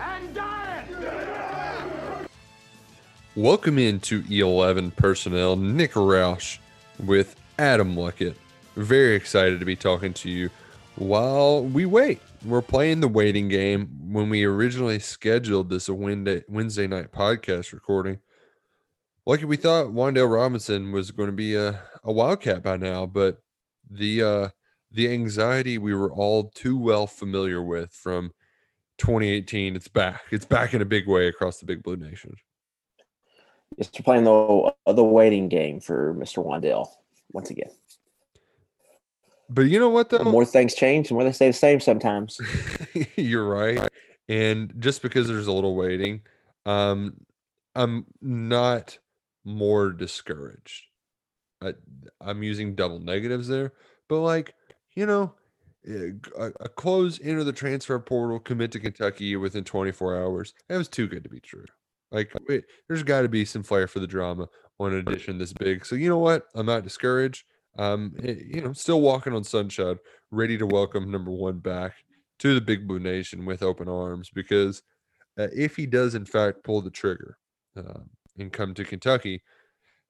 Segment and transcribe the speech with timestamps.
[0.00, 0.86] And dying.
[3.34, 6.58] Welcome into E11 personnel, Nick Roush
[7.04, 8.34] with Adam Luckett.
[8.76, 10.50] Very excited to be talking to you
[10.96, 12.20] while we wait.
[12.44, 18.20] We're playing the waiting game when we originally scheduled this Wednesday, Wednesday night podcast recording.
[19.26, 23.38] Like we thought Wandale Robinson was going to be a, a wildcat by now, but
[23.90, 24.48] the uh
[24.90, 28.32] the anxiety we were all too well familiar with from
[28.98, 30.22] 2018, it's back.
[30.30, 32.34] It's back in a big way across the Big Blue Nation.
[33.76, 36.44] Yes, we're playing the the waiting game for Mr.
[36.44, 36.88] Wandale
[37.32, 37.70] once again.
[39.50, 40.24] But you know what The though?
[40.30, 42.38] more things change, the more they stay the same sometimes.
[43.16, 43.88] You're right.
[44.28, 46.22] And just because there's a little waiting,
[46.66, 47.14] um,
[47.74, 48.98] I'm not
[49.44, 50.84] more discouraged.
[51.62, 51.74] I,
[52.20, 53.72] I'm using double negatives there,
[54.08, 54.54] but like,
[54.94, 55.32] you know,
[55.88, 60.54] a, a close into the transfer portal, commit to Kentucky within 24 hours.
[60.68, 61.64] That was too good to be true.
[62.10, 64.48] Like, wait, there's got to be some flair for the drama
[64.80, 65.84] on an edition this big.
[65.84, 66.44] So you know what?
[66.54, 67.44] I'm not discouraged.
[67.78, 69.98] Um, eh, you know, still walking on sunshine,
[70.30, 71.94] ready to welcome number one back
[72.40, 74.82] to the Big Blue Nation with open arms because
[75.38, 77.36] uh, if he does in fact pull the trigger
[77.76, 78.00] uh,
[78.38, 79.42] and come to Kentucky,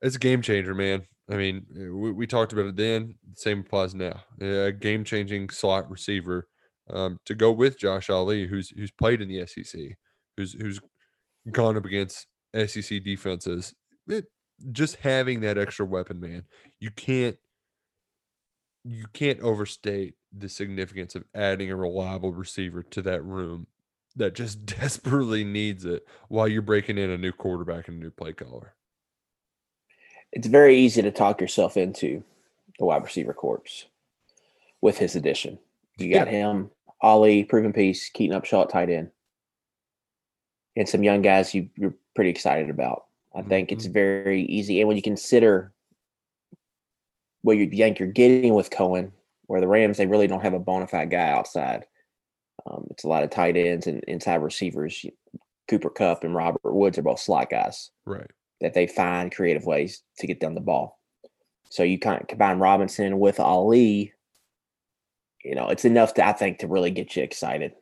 [0.03, 1.03] it's a game changer, man.
[1.31, 3.15] I mean, uh, we, we talked about it then.
[3.35, 4.23] Same applies now.
[4.41, 6.49] A game changing slot receiver
[6.91, 9.81] um, to go with Josh Ali, who's who's played in the SEC,
[10.37, 10.81] who's who's
[11.51, 13.75] gone up against SEC defenses.
[14.07, 14.27] It,
[14.73, 16.45] just having that extra weapon, man,
[16.81, 17.37] you can't
[18.85, 23.67] you can't overstate the significance of adding a reliable receiver to that room
[24.17, 28.11] that just desperately needs it while you're breaking in a new quarterback and a new
[28.11, 28.75] play caller.
[30.33, 32.23] It's very easy to talk yourself into
[32.79, 33.87] the wide receiver corps
[34.81, 35.59] with his addition.
[35.97, 39.11] You got him, Ali, proven piece, Keaton Upshaw at tight end,
[40.77, 43.05] and some young guys you, you're pretty excited about.
[43.35, 44.81] I think it's very easy.
[44.81, 45.73] And when you consider
[47.43, 49.13] what you think you're getting with Coen,
[49.47, 51.87] where the Rams, they really don't have a bona fide guy outside.
[52.67, 55.05] Um, it's a lot of tight ends and inside receivers.
[55.69, 58.31] Cooper Kupp and Robert Woods are both slot guys Right.
[58.61, 60.99] That they find creative ways to get them the ball.
[61.71, 64.13] So you kind of combine Robinson with Ali,
[65.45, 67.73] you know, it's enough to I think to really get you excited.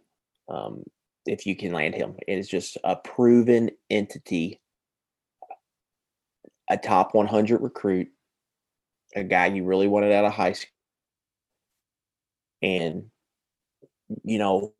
[0.48, 0.84] Um,
[1.24, 4.60] if you can land him, it is just a proven entity,
[6.70, 8.08] a top 100 recruit,
[9.14, 10.70] a guy you really wanted out of high school,
[12.62, 13.04] and
[14.22, 14.72] you know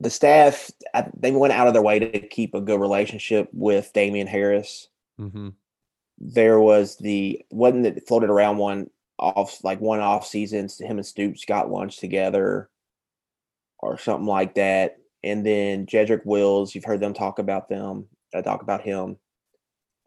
[0.00, 0.70] the staff
[1.16, 4.88] they went out of their way to keep a good relationship with Damien Harris
[5.20, 5.50] Mm-hmm.
[6.18, 11.06] there was the wasn't it floated around one off like one off seasons him and
[11.06, 12.68] Stoops got lunch together
[13.78, 14.96] or something like that.
[15.22, 19.16] And then Jedrick Wills, you've heard them talk about them, uh, talk about him.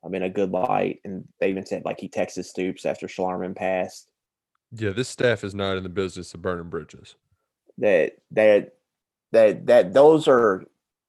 [0.03, 0.99] I'm in a good light.
[1.05, 4.09] And they even said like he texted Stoops after Schlarman passed
[4.73, 7.15] Yeah, this staff is not in the business of burning bridges.
[7.77, 8.73] that that
[9.31, 10.65] that that those are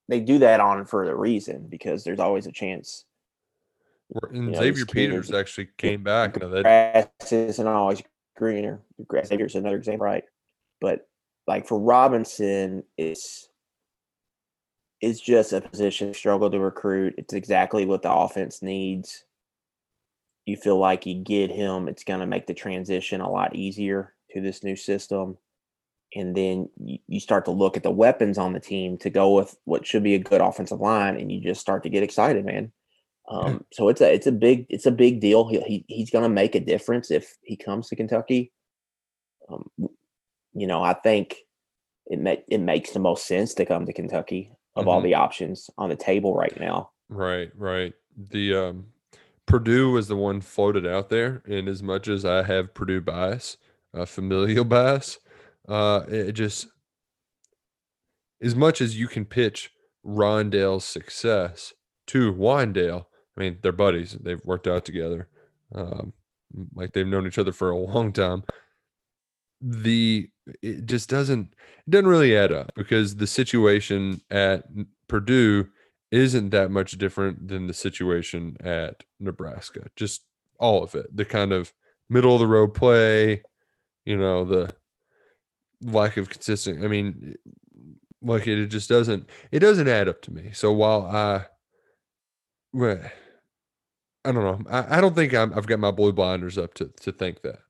[0.09, 3.05] they do that on for a reason because there's always a chance
[4.31, 6.41] And know, Xavier Peters actually came back.
[6.41, 8.03] Now that grass isn't always
[8.37, 8.81] greener.
[9.25, 10.25] Xavier's another example, right?
[10.81, 11.07] But
[11.47, 13.49] like for Robinson, it's
[15.01, 17.15] it's just a position struggle to recruit.
[17.19, 19.25] It's exactly what the offense needs.
[20.45, 24.15] You feel like you get him, it's going to make the transition a lot easier
[24.31, 25.37] to this new system.
[26.15, 29.35] And then you, you start to look at the weapons on the team to go
[29.35, 32.45] with what should be a good offensive line, and you just start to get excited,
[32.47, 32.73] man.
[33.29, 35.49] Um, so it's a it's a big it's a big deal.
[35.49, 38.53] He, he he's going to make a difference if he comes to Kentucky.
[39.49, 39.69] Um,
[40.55, 41.37] you know, I think
[42.07, 45.05] it it makes the most sense to come to Kentucky of all Mhm.
[45.05, 46.91] the options on the table right now.
[47.09, 47.95] Right, right.
[48.17, 48.93] The um
[49.47, 53.57] Purdue was the one floated out there, and as much as I have Purdue bias,
[53.95, 55.19] uh, familial bias,
[55.69, 56.69] uh, it it just
[58.41, 59.71] as much as you can pitch
[60.05, 61.75] Rondale's success
[62.09, 63.07] to Wandale.
[63.39, 65.29] I mean, they're buddies; they've worked out together,
[65.75, 66.13] um,
[66.75, 68.43] like they've known each other for a long time.
[69.61, 70.29] The
[70.63, 71.55] it just doesn't
[71.87, 74.65] it doesn't really add up because the situation at
[75.09, 75.69] Purdue
[76.11, 79.89] isn't that much different than the situation at Nebraska.
[79.95, 80.23] Just
[80.59, 81.15] all of it.
[81.15, 81.73] The kind of
[82.09, 83.43] middle of the road play,
[84.05, 84.75] you know, the
[85.83, 86.85] lack of consistent.
[86.85, 87.37] I mean,
[88.23, 90.51] like it, it just doesn't it doesn't add up to me.
[90.53, 91.47] So while I
[92.73, 93.01] well,
[94.29, 94.71] I don't know.
[94.71, 97.61] I, I don't think I'm, I've got my blue blinders up to to think that.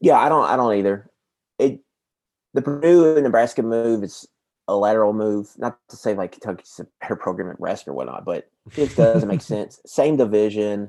[0.00, 0.44] Yeah, I don't.
[0.44, 1.10] I don't either.
[1.58, 1.80] It
[2.54, 4.28] the Purdue and Nebraska move is
[4.68, 5.50] a lateral move.
[5.58, 9.28] Not to say like Kentucky's a better program at Nebraska or whatnot, but it doesn't
[9.28, 9.80] make sense.
[9.86, 10.88] Same division,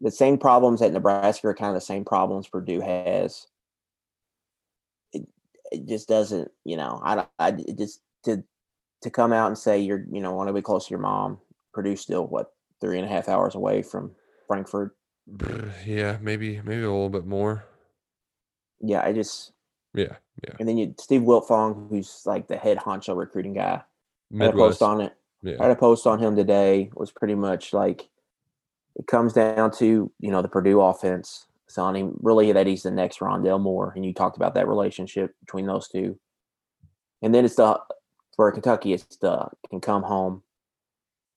[0.00, 3.46] the same problems at Nebraska are kind of the same problems Purdue has.
[5.12, 5.28] It
[5.70, 6.50] it just doesn't.
[6.64, 7.28] You know, I don't.
[7.38, 8.42] I it just to
[9.02, 11.38] to come out and say you're you know want to be close to your mom.
[11.72, 14.12] Purdue's still what three and a half hours away from
[14.46, 14.96] Frankfort.
[15.84, 17.64] Yeah, maybe maybe a little bit more.
[18.80, 19.52] Yeah, I just
[19.94, 20.54] Yeah, yeah.
[20.58, 23.82] and then you Steve Wiltfong, who's like the head honcho recruiting guy.
[24.38, 25.12] I had a post on it.
[25.44, 26.90] I had a post on him today.
[26.94, 28.08] Was pretty much like
[28.96, 31.46] it comes down to you know the Purdue offense.
[31.68, 34.68] So on him really that he's the next Rondale Moore, and you talked about that
[34.68, 36.18] relationship between those two.
[37.22, 37.78] And then it's the
[38.36, 40.42] for Kentucky, it's the can come home,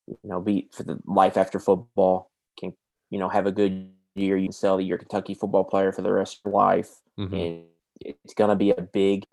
[0.08, 2.30] you know, beat for the life after football.
[2.60, 2.74] Can
[3.10, 4.38] you know have a good year?
[4.38, 7.34] You can sell the your Kentucky football player for the rest of your life, Mhm.
[7.46, 7.66] and
[8.02, 9.26] it's gonna be a big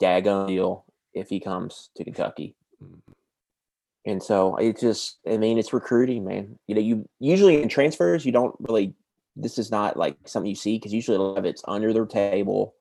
[0.00, 0.84] daggone deal
[1.14, 2.54] if he comes to Kentucky.
[4.04, 6.58] And so it just, I mean, it's recruiting, man.
[6.66, 8.94] You know, you usually in transfers, you don't really,
[9.36, 12.04] this is not like something you see because usually a lot of it's under the
[12.06, 12.74] table,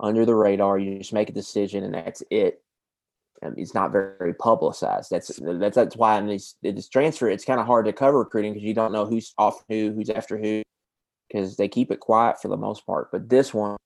[0.00, 0.78] under the radar.
[0.78, 2.62] You just make a decision and that's it.
[3.42, 5.10] And it's not very publicized.
[5.10, 8.52] That's that's that's why in this this transfer, it's kind of hard to cover recruiting
[8.52, 10.62] because you don't know who's off who, who's after who,
[11.28, 13.10] because they keep it quiet for the most part.
[13.10, 13.78] But this one,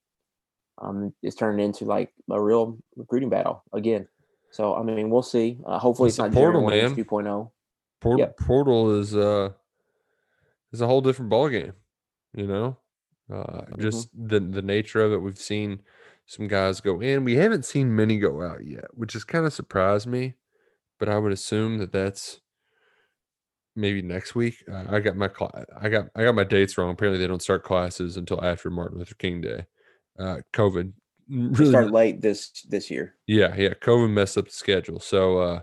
[0.78, 4.08] um, is turning into like a real recruiting battle again.
[4.50, 5.58] So I mean, we'll see.
[5.64, 6.94] Uh, hopefully, It's it's not portal, man.
[6.94, 7.50] 2.0.
[8.00, 8.36] Port- Yep.
[8.38, 9.50] Portal is uh
[10.72, 11.74] is a whole different ballgame,
[12.34, 12.76] you know.
[13.32, 15.18] Uh, just the the nature of it.
[15.18, 15.80] We've seen
[16.26, 17.24] some guys go in.
[17.24, 20.34] We haven't seen many go out yet, which has kind of surprised me.
[20.98, 22.40] But I would assume that that's
[23.76, 24.56] maybe next week.
[24.70, 26.90] Uh, I got my cla- I got I got my dates wrong.
[26.90, 29.66] Apparently, they don't start classes until after Martin Luther King Day.
[30.18, 30.92] Uh, COVID
[31.28, 33.16] really started late this this year.
[33.26, 33.74] yeah, yeah.
[33.74, 35.00] COVID messed up the schedule.
[35.00, 35.60] So uh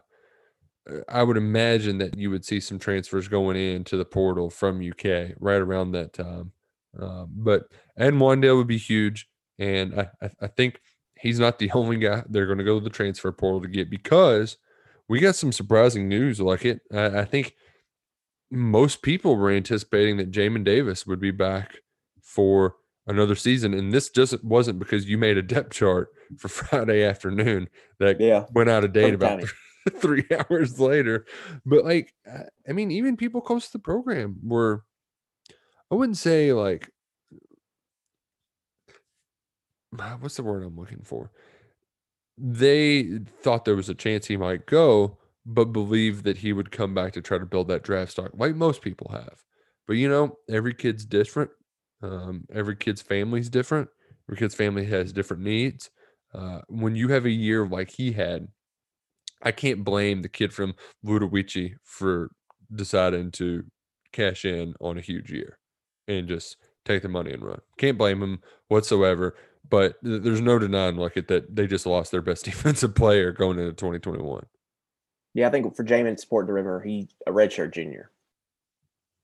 [0.89, 4.81] uh, I would imagine that you would see some transfers going into the portal from
[4.81, 6.51] UK right around that time.
[6.99, 9.27] Um, but Ed Wandale would be huge.
[9.59, 10.81] And I, I, think
[11.19, 13.89] he's not the only guy they're going to go to the transfer portal to get
[13.89, 14.57] because
[15.07, 16.81] we got some surprising news like it.
[16.93, 17.53] I, I think
[18.49, 21.77] most people were anticipating that Jamin Davis would be back
[22.21, 22.75] for
[23.07, 23.73] another season.
[23.73, 27.69] And this just wasn't because you made a depth chart for Friday afternoon
[27.99, 28.45] that Yeah.
[28.53, 29.47] went out of date about timing.
[29.95, 31.25] three hours later.
[31.65, 32.13] But like,
[32.67, 34.83] I- mean, even people close to the program were,
[35.91, 36.89] I wouldn't say like,
[40.19, 41.31] what's the word I'm looking for?
[42.37, 46.93] They thought there was a chance he might go, but believed that he would come
[46.93, 49.43] back to try to build that draft stock, like most people have.
[49.87, 51.51] But you know, every kid's different.
[52.01, 53.89] Um, every kid's family's different.
[54.27, 55.89] Every kid's family has different needs.
[56.33, 58.47] Uh, when you have a year like he had,
[59.43, 62.29] I can't blame the kid from Ludowici for
[62.73, 63.63] deciding to
[64.13, 65.57] cash in on a huge year
[66.07, 67.59] and just take the money and run.
[67.77, 69.35] Can't blame him whatsoever.
[69.69, 73.31] But th- there's no denying like it that they just lost their best defensive player
[73.31, 74.45] going into 2021.
[75.33, 78.11] Yeah, I think for Jamin Sport the River, he a redshirt junior.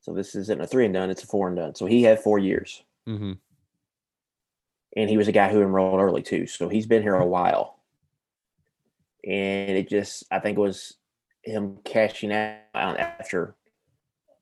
[0.02, 1.76] So this isn't a three and done; it's a four and done.
[1.76, 3.34] So he had four years, hmm
[4.96, 6.48] and he was a guy who enrolled early too.
[6.48, 7.80] So he's been here a while,
[9.24, 10.96] and it just I think it was
[11.44, 13.56] him cashing out after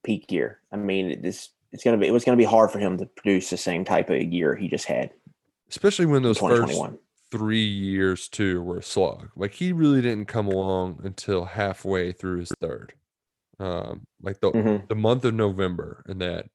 [0.04, 0.62] peak year.
[0.72, 3.50] I mean, this it's gonna be it was gonna be hard for him to produce
[3.50, 5.12] the same type of year he just had
[5.70, 6.74] Especially when those first
[7.32, 9.30] three years too were a slog.
[9.36, 12.94] Like he really didn't come along until halfway through his third.
[13.60, 14.88] Um, like the Mhm.
[14.90, 16.48] the month of November in that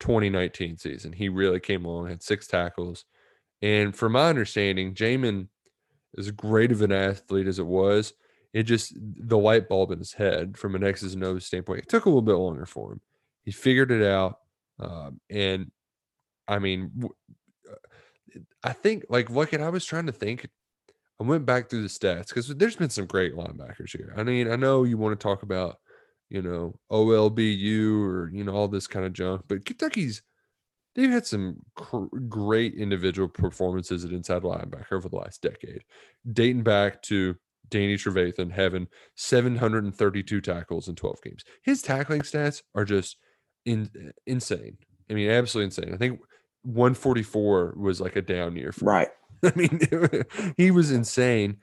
[0.00, 3.04] 2019 season, he really came along, had six tackles,
[3.62, 5.48] and from my understanding, Jamin,
[6.18, 8.14] as great of an athlete as it was,
[8.52, 11.88] it just the light bulb in his head from an X's and O's standpoint, it
[11.88, 13.00] took a little bit longer for him.
[13.44, 14.40] He figured it out,
[14.80, 15.72] um, and
[16.48, 17.08] I mean,
[18.62, 20.48] I think like look at I was trying to think.
[21.20, 24.12] I went back through the stats because there's been some great linebackers here.
[24.16, 25.78] I mean, I know you want to talk about,
[26.28, 30.22] you know, OLBU or you know all this kind of junk, but Kentucky's
[30.94, 35.82] they've had some cr- great individual performances at inside linebacker over the last decade,
[36.32, 37.36] dating back to
[37.68, 41.44] Danny Trevathan having 732 tackles in 12 games.
[41.62, 43.16] His tackling stats are just
[43.64, 44.76] in, insane.
[45.10, 45.94] I mean, absolutely insane.
[45.94, 46.20] I think
[46.64, 48.88] 144 was like a down year for him.
[48.88, 49.08] Right.
[49.44, 49.80] I mean,
[50.56, 51.58] he was insane.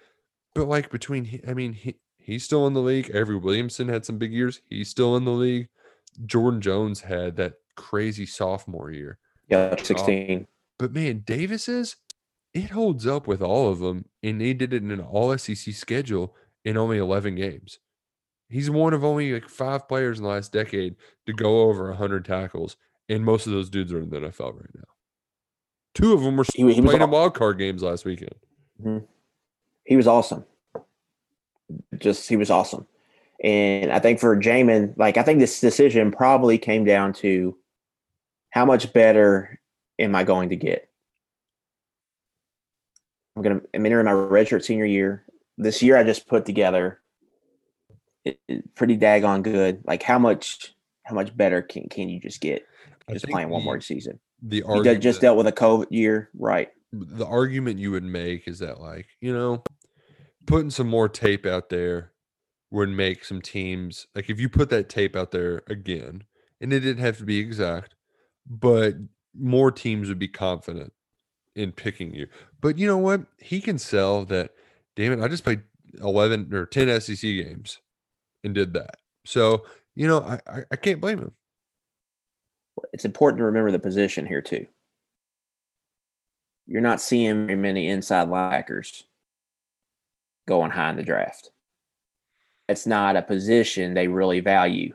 [0.53, 3.11] But like between, I mean, he, he's still in the league.
[3.13, 4.61] Avery Williamson had some big years.
[4.69, 5.69] He's still in the league.
[6.25, 9.17] Jordan Jones had that crazy sophomore year.
[9.47, 10.47] Yeah, 16.
[10.77, 11.95] But man, Davis is
[12.53, 15.73] it holds up with all of them, and they did it in an all SEC
[15.73, 17.79] schedule in only 11 games.
[18.49, 22.25] He's one of only like five players in the last decade to go over 100
[22.25, 22.75] tackles,
[23.07, 24.83] and most of those dudes are in the NFL right now.
[25.93, 28.35] Two of them were He he playing in wild card games last weekend.
[28.81, 29.05] Mm-hmm.
[29.85, 30.45] He was awesome.
[31.97, 32.87] Just he was awesome.
[33.43, 37.57] And I think for Jamin, like I think this decision probably came down to
[38.51, 39.59] how much better
[39.99, 40.89] am I going to get?
[43.35, 45.25] I'm gonna I'm entering my redshirt senior year.
[45.57, 47.01] This year I just put together
[48.23, 49.81] it, it- pretty daggone good.
[49.85, 52.65] Like how much how much better can can you just get
[53.09, 54.19] just playing one more season?
[54.41, 56.69] The argument, just dealt with a COVID year, right?
[56.93, 59.63] the argument you would make is that like you know
[60.45, 62.11] putting some more tape out there
[62.69, 66.23] would make some teams like if you put that tape out there again
[66.59, 67.95] and it didn't have to be exact
[68.45, 68.95] but
[69.33, 70.91] more teams would be confident
[71.55, 72.27] in picking you.
[72.59, 73.21] But you know what?
[73.37, 74.51] He can sell that
[74.95, 75.61] damn it i just played
[76.01, 77.79] 11 or 10 sec games
[78.43, 78.97] and did that.
[79.25, 81.33] So you know i i, I can't blame him
[82.93, 84.65] it's important to remember the position here too.
[86.67, 89.03] You're not seeing very many inside linebackers
[90.47, 91.51] going high in the draft.
[92.69, 94.93] It's not a position they really value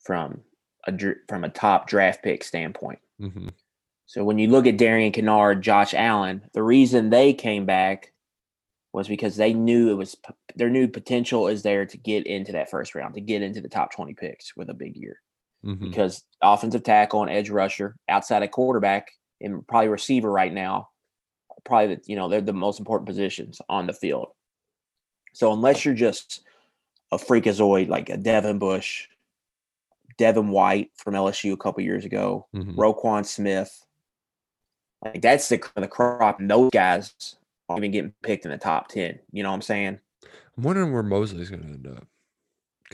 [0.00, 0.42] from
[0.86, 0.92] a
[1.28, 3.00] from a top draft pick standpoint.
[3.18, 3.48] hmm
[4.06, 8.12] So when you look at Darian Kennard, Josh Allen, the reason they came back
[8.92, 10.16] was because they knew it was
[10.54, 13.68] their new potential is there to get into that first round, to get into the
[13.68, 15.20] top 20 picks with a big year
[15.64, 20.88] hmm because offensive tackle and edge rusher outside of quarterback and probably receiver right now,
[21.64, 24.28] probably the, you know they're the most important positions on the field.
[25.32, 26.42] So unless you're just
[27.10, 29.08] a freakazoid like a Devin Bush,
[30.18, 33.84] Devin White from LSU a couple years ago, hmm Roquan Smith,
[35.04, 36.40] like that's the the crop.
[36.40, 37.36] And those guys
[37.68, 39.18] aren't even getting picked in the top ten.
[39.32, 40.00] You know what I'm saying?
[40.56, 42.06] i'm wondering where mosley's going to end up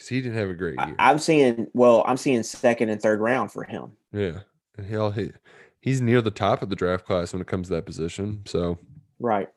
[0.01, 3.01] because he didn't have a great I, year I'm seeing well, I'm seeing second and
[3.01, 3.93] third round for him.
[4.13, 4.41] Yeah,
[4.79, 5.33] and he'll he,
[5.81, 8.43] he's near the top of the draft class when it comes to that position.
[8.47, 8.79] So
[9.19, 9.51] Right.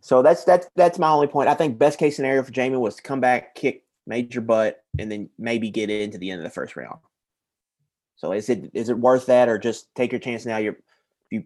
[0.00, 1.48] So that's that's that's my only point.
[1.48, 5.10] I think best case scenario for Jamie was to come back, kick major butt, and
[5.10, 7.00] then maybe get into the end of the first round.
[8.16, 10.58] So is it is it worth that, or just take your chance now?
[10.58, 10.76] You're
[11.30, 11.44] you.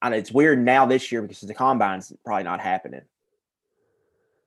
[0.00, 3.02] I know it's weird now this year because the combine's probably not happening.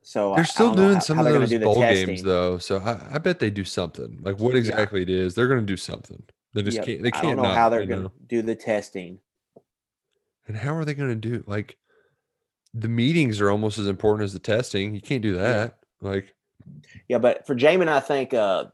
[0.01, 2.57] So they're still doing how- some how of those do bowl games though.
[2.57, 4.19] So I, I bet they do something.
[4.21, 6.23] Like what exactly it is, they're going to do something.
[6.53, 6.85] They just Yep.
[6.85, 7.03] can't.
[7.03, 7.23] They can't.
[7.23, 9.19] don't know not, how they're going to do the testing.
[10.47, 11.43] And how are they going to do?
[11.45, 11.77] Like
[12.73, 14.95] the meetings are almost as important as the testing.
[14.95, 15.77] You can't do that.
[16.01, 16.33] Like
[17.07, 18.65] Yeah, but for Jamin, I think uh,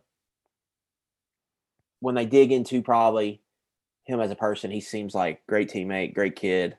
[1.99, 3.41] when they dig into probably
[4.05, 6.77] him as a person, he seems like great teammate, great kid,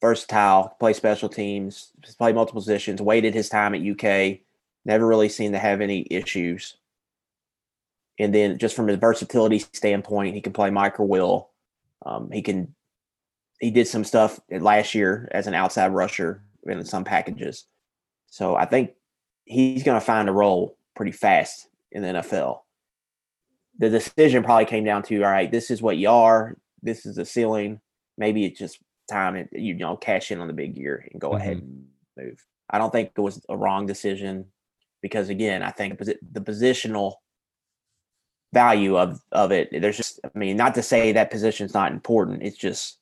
[0.00, 4.38] versatile, play special teams, play multiple positions, waited his time at UK,
[4.84, 6.76] never really seemed to have any issues.
[8.18, 11.50] And then just from a versatility standpoint, he can play micro will.
[12.04, 12.74] Um, he can
[13.60, 17.66] he did some stuff last year as an outside rusher in some packages.
[18.26, 18.92] So I think
[19.44, 22.60] he's going to find a role pretty fast in the NFL.
[23.78, 27.16] The decision probably came down to all right, this is what you are, this is
[27.16, 27.80] the ceiling.
[28.16, 28.78] Maybe it's just
[29.10, 31.86] time and you know cash in on the big year and go ahead and
[32.16, 32.44] move.
[32.70, 34.46] I don't think it was a wrong decision
[35.02, 37.14] because again, I think the positional
[38.52, 39.68] value of of it.
[39.72, 42.42] There's just I mean, not to say that position's not important.
[42.42, 42.98] It's just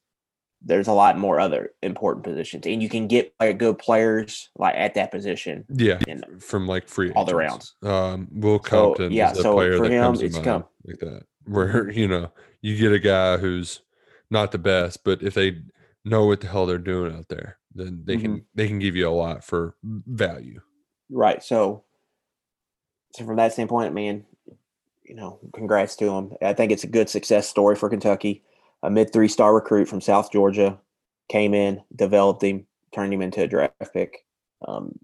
[0.60, 4.74] there's a lot more other important positions, and you can get like good players like
[4.76, 5.64] at that position.
[5.68, 7.74] yeah, And from like free all the rounds.
[7.82, 10.34] Um, Will So, Compton yeah, is a so player for that him, comes to it's
[10.34, 13.82] mind come- like that, where you know you get a guy who's
[14.30, 15.62] not the best, but if they
[16.08, 19.08] know what the hell they're doing out there, then they can they can give you
[19.08, 20.60] a lot for value.
[21.10, 21.42] Right.
[21.42, 21.84] So,
[23.14, 24.24] so from that standpoint, man,
[25.04, 26.32] you know, congrats to him.
[26.42, 28.44] I think it's a good success story for Kentucky.
[28.82, 30.78] A mid three star recruit from South Georgia
[31.28, 34.24] came in, developed him, turned him into a draft pick.
[34.66, 34.98] Um,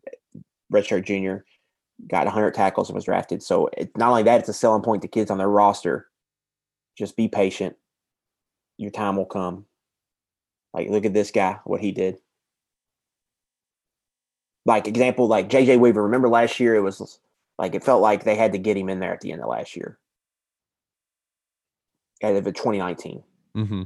[0.72, 1.44] redshirt junior,
[2.08, 3.42] got 100 tackles and was drafted.
[3.42, 6.08] So it's not only that; it's a selling point to kids on their roster.
[6.96, 7.76] Just be patient.
[8.78, 9.66] your time will come.
[10.74, 12.18] Like, look at this guy, what he did.
[14.66, 16.02] Like example, like JJ Weaver.
[16.02, 16.74] Remember last year?
[16.74, 17.20] It was
[17.58, 19.48] like it felt like they had to get him in there at the end of
[19.48, 19.98] last year.
[22.22, 23.22] Out of 2019.
[23.56, 23.82] Mm-hmm.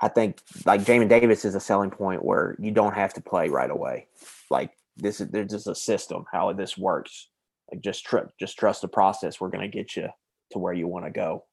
[0.00, 3.48] I think like Jamin Davis is a selling point where you don't have to play
[3.48, 4.08] right away.
[4.50, 7.28] Like this is there's just a system how this works.
[7.70, 9.40] Like just tr- just trust the process.
[9.40, 10.08] We're gonna get you
[10.50, 11.44] to where you want to go.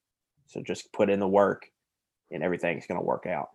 [0.48, 1.69] So just put in the work,
[2.31, 3.50] and everything's gonna work out.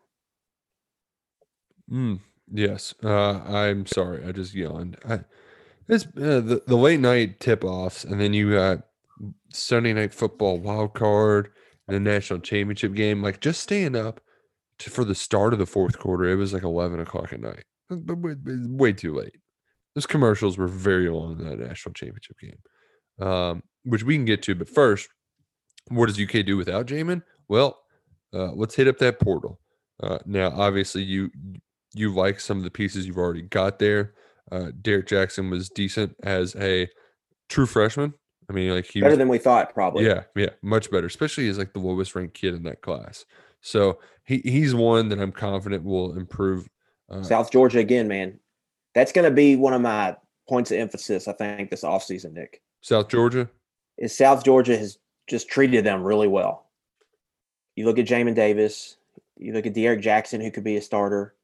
[1.92, 2.20] Mm,
[2.52, 2.94] yes.
[3.04, 4.24] Uh, I'm sorry.
[4.24, 4.96] I just yawned.
[5.08, 5.20] I,
[5.88, 8.84] it's uh, the, the late night tip offs, and then you got
[9.52, 11.50] Sunday night football wild card
[11.86, 13.22] and the national championship game.
[13.22, 14.20] Like just staying up
[14.78, 17.64] to, for the start of the fourth quarter, it was like 11 o'clock at night.
[17.90, 19.36] But way, way too late.
[19.94, 24.42] Those commercials were very long in that national championship game, um, which we can get
[24.44, 24.54] to.
[24.54, 25.10] But first,
[25.88, 27.22] what does UK do without Jamin?
[27.48, 27.78] Well,
[28.32, 29.60] uh, let's hit up that portal.
[30.02, 31.30] Uh, now, obviously, you
[31.94, 34.14] you like some of the pieces you've already got there.
[34.50, 36.88] Uh, Derek Jackson was decent as a
[37.48, 38.14] true freshman.
[38.50, 40.04] I mean, like he better was, than we thought, probably.
[40.04, 43.24] yeah, yeah, much better, especially as like the lowest ranked kid in that class.
[43.60, 46.68] So he he's one that I'm confident will improve.
[47.10, 48.38] Uh, South Georgia again, man.
[48.94, 50.16] That's going to be one of my
[50.48, 51.28] points of emphasis.
[51.28, 53.48] I think this offseason, Nick, South Georgia.
[53.96, 56.66] is South Georgia has just treated them really well.
[57.76, 58.96] You look at Jamin Davis.
[59.38, 61.34] You look at Derek Jackson, who could be a starter.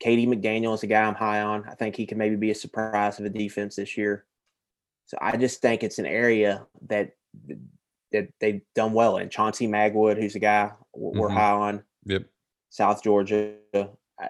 [0.00, 1.68] Katie McDaniel is a guy I'm high on.
[1.68, 4.24] I think he can maybe be a surprise of a defense this year.
[5.06, 7.12] So I just think it's an area that
[8.12, 9.28] that they've done well in.
[9.28, 11.32] Chauncey Magwood, who's a guy we're Mhm.
[11.34, 11.84] high on.
[12.06, 12.24] Yep.
[12.70, 13.54] South Georgia.
[14.18, 14.28] I,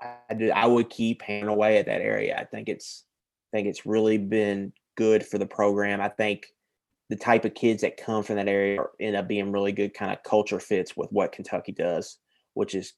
[0.00, 2.36] I, I would keep hammering away at that area.
[2.38, 3.04] I think it's
[3.52, 6.00] I think it's really been good for the program.
[6.00, 6.46] I think
[7.08, 10.12] the type of kids that come from that area end up being really good kind
[10.12, 12.18] of culture fits with what Kentucky does,
[12.54, 12.92] which is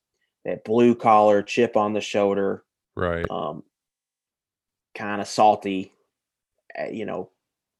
[0.45, 2.65] that blue collar, chip on the shoulder,
[2.97, 3.25] Right.
[3.31, 3.63] um,
[4.95, 5.93] kind of salty,
[6.79, 7.31] uh, you know,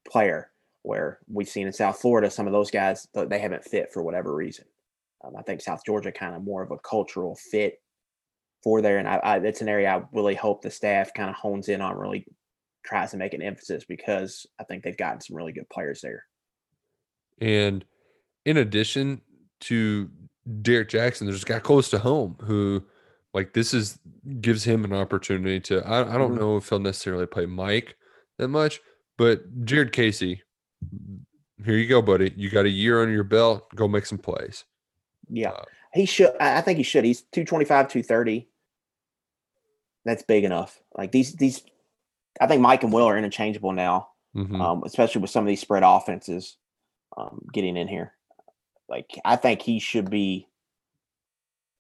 [0.09, 0.49] player.
[0.85, 4.35] Where we've seen in South Florida, some of those guys they haven't fit for whatever
[4.35, 4.65] reason.
[5.23, 7.81] Um, I think South Georgia kind of more of a cultural fit
[8.65, 11.37] for there, and I, I it's an area I really hope the staff kind of
[11.37, 12.27] hones in on, really
[12.85, 16.25] tries to make an emphasis because I think they've gotten some really good players there.
[17.41, 17.85] And
[18.45, 19.21] in addition
[19.61, 20.11] to
[20.63, 22.83] Derek Jackson, there's a guy close to home who,
[23.35, 23.99] like, this is
[24.41, 25.87] gives him an opportunity to.
[25.87, 26.39] I, I don't Mhm.
[26.41, 27.97] know if he'll necessarily play Mike
[28.39, 28.81] that much,
[29.17, 30.43] but Jared Casey,
[31.65, 32.33] here you go, buddy.
[32.37, 33.69] You got a year under your belt.
[33.75, 34.65] Go make some plays.
[35.29, 36.37] Yeah, Uh, he should.
[36.41, 37.05] I think he should.
[37.05, 38.49] He's 225, 230.
[40.05, 40.81] That's big enough.
[40.97, 41.63] Like these, these,
[42.41, 44.61] I think Mike and Will are interchangeable now, mhm.
[44.61, 46.57] um, especially with some of these spread offenses
[47.17, 48.15] um, getting in here.
[48.93, 50.47] Like I think he should be,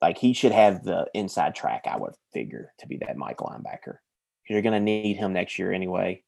[0.00, 1.82] like he should have the inside track.
[1.86, 3.98] I would figure to be that Mike linebacker.
[4.48, 6.22] You're going to need him next year anyway,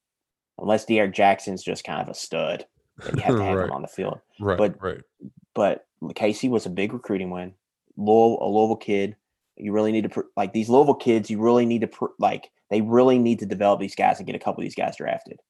[0.58, 2.66] unless Derek Jackson's just kind of a stud.
[2.98, 3.64] Then you have to have Right.
[3.64, 4.58] him on the field right.
[4.58, 5.00] but- right.
[5.54, 7.54] but Casey was a big recruiting win.
[7.96, 9.16] Louisville, a Louisville kid.
[9.56, 11.30] You really need to like these Louisville kids.
[11.30, 14.38] You really need to like they really need to develop these guys and get a
[14.38, 15.40] couple of these guys drafted,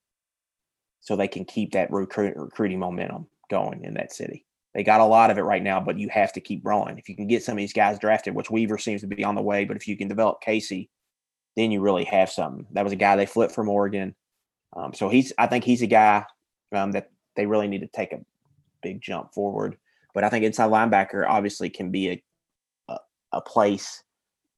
[1.01, 4.45] so they can keep that recruit, recruiting momentum going in that city.
[4.75, 6.99] They got a lot of it right now, but you have to keep growing.
[6.99, 9.37] If you can get some of these guys drafted, which Weaver seems to be on
[9.37, 10.91] the way, but if you can develop Casey,
[11.57, 12.67] then you really have something.
[12.73, 14.15] That was a guy they flipped from Oregon,
[14.75, 15.33] um, so he's.
[15.39, 16.25] I think he's a guy
[16.73, 18.25] um, that they really need to take a
[18.83, 19.77] big jump forward.
[20.13, 22.23] But I think inside linebacker obviously can be a,
[22.89, 22.99] a
[23.35, 24.03] a place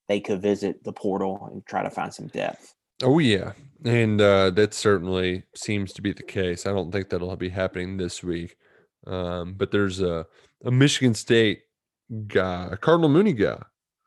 [0.09, 2.75] they could visit the portal and try to find some depth.
[3.03, 3.53] Oh yeah,
[3.85, 6.65] and uh, that certainly seems to be the case.
[6.65, 8.57] I don't think that'll be happening this week,
[9.07, 10.27] um, but there's a
[10.65, 11.63] a Michigan State
[12.27, 13.61] guy, a Cardinal Mooney guy,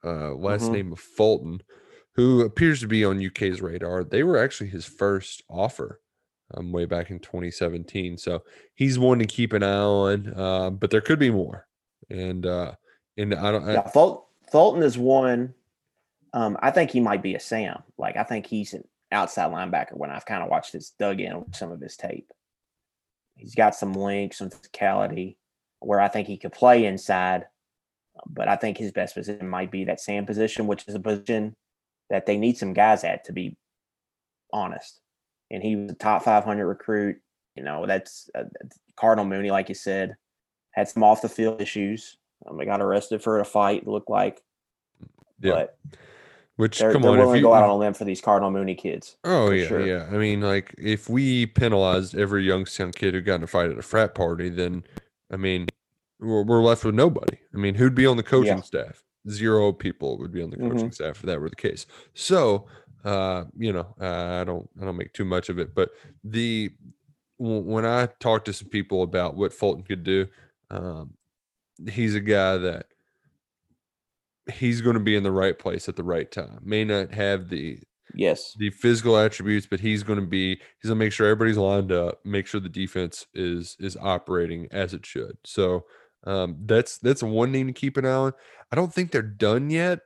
[0.03, 0.71] uh, last Mhm.
[0.71, 1.61] name of Fulton,
[2.15, 4.03] who appears to be on UK's radar.
[4.03, 6.01] They were actually his first offer
[6.55, 10.33] um, way back in 2017, so he's one to keep an eye on.
[10.35, 11.67] Uh, but there could be more,
[12.09, 12.73] and uh,
[13.17, 13.67] and I don't.
[13.67, 15.53] Yeah, Fult, Fulton is one.
[16.33, 17.83] Um, I think he might be a Sam.
[17.97, 19.93] Like I think he's an outside linebacker.
[19.97, 22.31] When I've kind of watched his dug in with some of his tape,
[23.39, 25.37] he's got some length, some physicality,
[25.79, 27.45] where I think he could play inside.
[28.27, 31.55] But I think his best position might be that Sam position, which is a position
[32.09, 33.23] that they need some guys at.
[33.25, 33.55] To be
[34.51, 34.99] honest,
[35.49, 37.17] and he was a top 500 recruit.
[37.55, 38.43] You know, that's uh,
[38.97, 40.15] Cardinal Mooney, like you said,
[40.71, 42.17] had some off the field issues.
[42.45, 43.81] Um, they got arrested for a fight.
[43.83, 44.41] It looked like,
[45.41, 45.51] Yeah.
[45.53, 45.77] but
[46.59, 48.19] which they're, come they're on, willing if to go out on a limb for these
[48.19, 49.15] Cardinal Mooney kids.
[49.23, 49.85] Oh yeah, sure.
[49.85, 50.07] yeah.
[50.11, 53.77] I mean, like if we penalized every Youngstown kid who got in a fight at
[53.77, 54.83] a frat party, then
[55.31, 55.67] I mean,
[56.19, 57.37] we're, we're left with nobody.
[57.53, 58.61] I mean, who'd be on the coaching Yeah.
[58.63, 59.01] staff?
[59.29, 61.85] Zero people would be on the coaching staff if that were the case.
[62.13, 62.65] So,
[63.05, 65.73] uh, you know, uh, I don't, I don't make too much of it.
[65.73, 65.91] But
[66.25, 66.71] the
[67.39, 70.27] w- when I talk to some people about what Fulton could do,
[70.71, 71.13] um,
[71.89, 72.87] he's a guy that
[74.51, 76.59] he's going to be in the right place at the right time.
[76.63, 77.79] May not have the
[78.15, 78.55] Yes.
[78.57, 80.49] the physical attributes, but he's going to be
[80.81, 84.67] he's going to make sure everybody's lined up, make sure the defense is is operating
[84.71, 85.37] as it should.
[85.45, 85.85] So
[86.25, 88.33] um, that's that's one thing to keep an eye on.
[88.71, 89.99] I don't think they're done yet,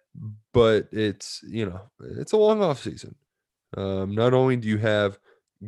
[0.54, 1.80] but it's you know
[2.18, 3.16] it's a long off season.
[3.78, 5.18] Um, not only do you have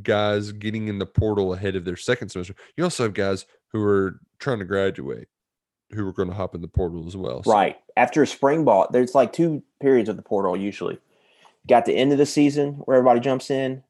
[0.03, 3.81] guys getting in the portal ahead of their second semester, you also have guys who
[3.81, 5.29] are trying to graduate,
[5.91, 7.41] who are going to hop in the portal as well.
[7.43, 7.77] So- Right.
[7.97, 10.99] After spring ball, there's like two periods of the portal usually.
[11.67, 13.83] Got the end of the season where everybody jumps in,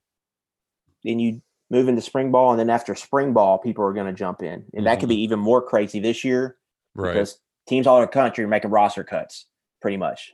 [1.04, 4.14] then you move into spring ball, and then after spring ball, people are going to
[4.14, 6.58] jump in, and that could be even more crazy this year
[6.94, 7.14] right.
[7.14, 9.46] because teams all over the country are making roster cuts,
[9.82, 10.34] pretty much.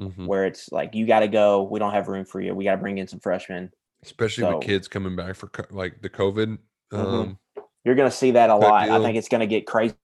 [0.00, 0.26] Mhm.
[0.26, 2.72] Where it's like you got to go, we don't have room for you, we got
[2.72, 3.70] to bring in some freshmen.
[4.02, 6.58] Especially so- with kids coming back for co- like the COVID.
[6.92, 6.98] Mhm.
[6.98, 7.38] Um,
[7.84, 8.88] You're going to see that a lot.
[8.88, 9.94] I think it's going to get crazy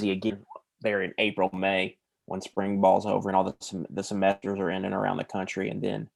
[0.00, 0.44] again
[0.80, 1.96] there in April, May
[2.28, 5.24] when spring ball's over and all the sem- the semesters are in and around the
[5.24, 6.08] country, and then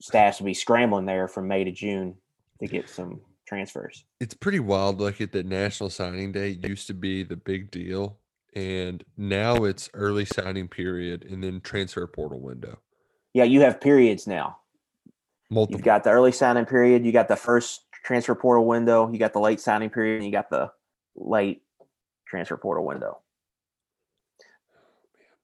[0.00, 2.16] staffs will be scrambling there from May to June
[2.60, 4.04] to get some transfers.
[4.18, 5.00] it's pretty wild.
[5.00, 8.18] Like at the National Signing Day used to be the big deal,
[8.54, 12.78] and now it's early signing period and then transfer portal window.
[13.34, 14.58] Yeah, you have periods now.
[15.50, 15.78] Multiple.
[15.78, 19.32] You've got the early signing period, you got the first transfer portal window, you got
[19.32, 20.72] the late signing period, and you got the
[21.14, 21.62] late
[22.26, 23.18] transfer portal window.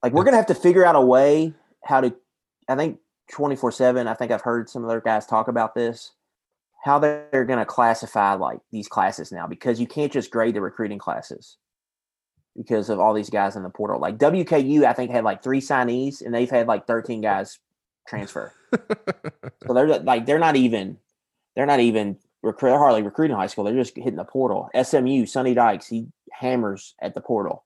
[0.02, 2.14] Like we're gonna have to figure out a way how to
[2.68, 2.98] I think
[3.32, 6.12] 24-7, I think I've heard some other guys talk about this,
[6.84, 10.98] how they're gonna classify like these classes now because you can't just grade the recruiting
[10.98, 11.56] classes
[12.56, 14.00] because of all these guys in the portal.
[14.00, 17.58] Like WKU, I think had like three signees and they've had like 13 guys
[18.06, 18.52] transfer.
[19.66, 20.98] So they're like they're not even
[21.54, 23.64] they're not even recruit they're hardly recruiting high school.
[23.64, 24.68] They're just hitting the portal.
[24.80, 27.64] SMU, Sonny Dykes, he hammers at the portal.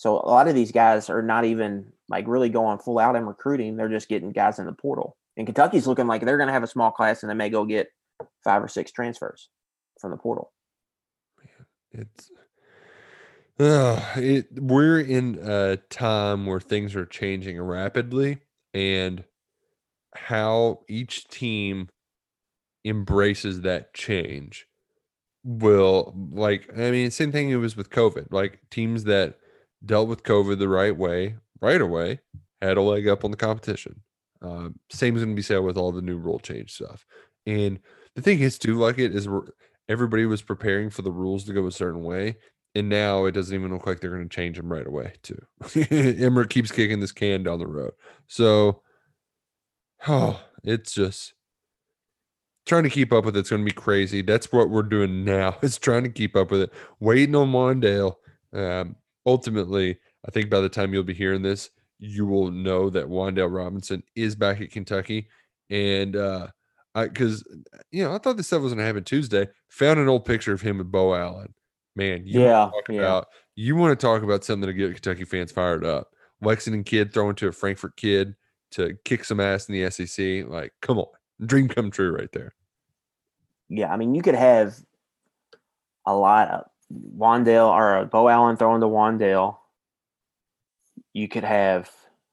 [0.00, 3.26] So a lot of these guys are not even like really going full out in
[3.26, 3.76] recruiting.
[3.76, 5.14] They're just getting guys in the portal.
[5.36, 7.88] And Kentucky's looking like they're gonna have a small class and they may go get
[8.42, 9.50] five or six transfers
[10.00, 10.54] from the portal.
[11.92, 12.30] It's
[13.58, 18.38] uh, it we're in a time where things are changing rapidly
[18.72, 19.22] and
[20.14, 21.90] how each team
[22.86, 24.66] embraces that change
[25.44, 28.28] will like I mean same thing it was with COVID.
[28.32, 29.39] Like teams that
[29.84, 32.20] dealt with COVID the right way right away
[32.62, 34.00] had a leg up on the competition.
[34.42, 37.04] Um, same is going to be said with all the new rule change stuff.
[37.46, 37.78] And
[38.14, 39.28] the thing is too, like it is
[39.88, 42.36] everybody was preparing for the rules to go a certain way,
[42.74, 45.14] and now it doesn't even look like they're going to change them right away.
[45.22, 45.40] Too,
[45.90, 47.92] Emmert keeps kicking this can down the road.
[48.28, 48.82] So,
[50.06, 51.34] oh, it's just
[52.66, 54.22] trying to keep up with it's going to be crazy.
[54.22, 55.56] That's what we're doing now.
[55.62, 58.16] Is trying to keep up with it, waiting on Mondale.
[58.52, 63.06] Um, ultimately, I think by the time you'll be hearing this, you will know that
[63.06, 65.28] Wandale Robinson is back at Kentucky,
[65.68, 66.48] and uh,
[66.94, 67.44] I because
[67.90, 69.48] you know I thought this stuff was to happen Tuesday.
[69.68, 71.54] Found an old picture of him with Beau Allen.
[71.94, 73.00] Man, you Yeah, yeah.
[73.00, 76.10] about you want to talk about something to get Kentucky fans fired up.
[76.40, 78.34] Lexington kid throwing to a Frankfort kid
[78.72, 80.46] to kick some ass in the SEC.
[80.48, 81.06] Like, come on,
[81.44, 82.54] dream come true right there.
[83.68, 84.76] Yeah, I mean, you could have
[86.06, 89.56] a lot of Wandale or Beau Allen throwing to Wandale.
[91.12, 91.90] You could have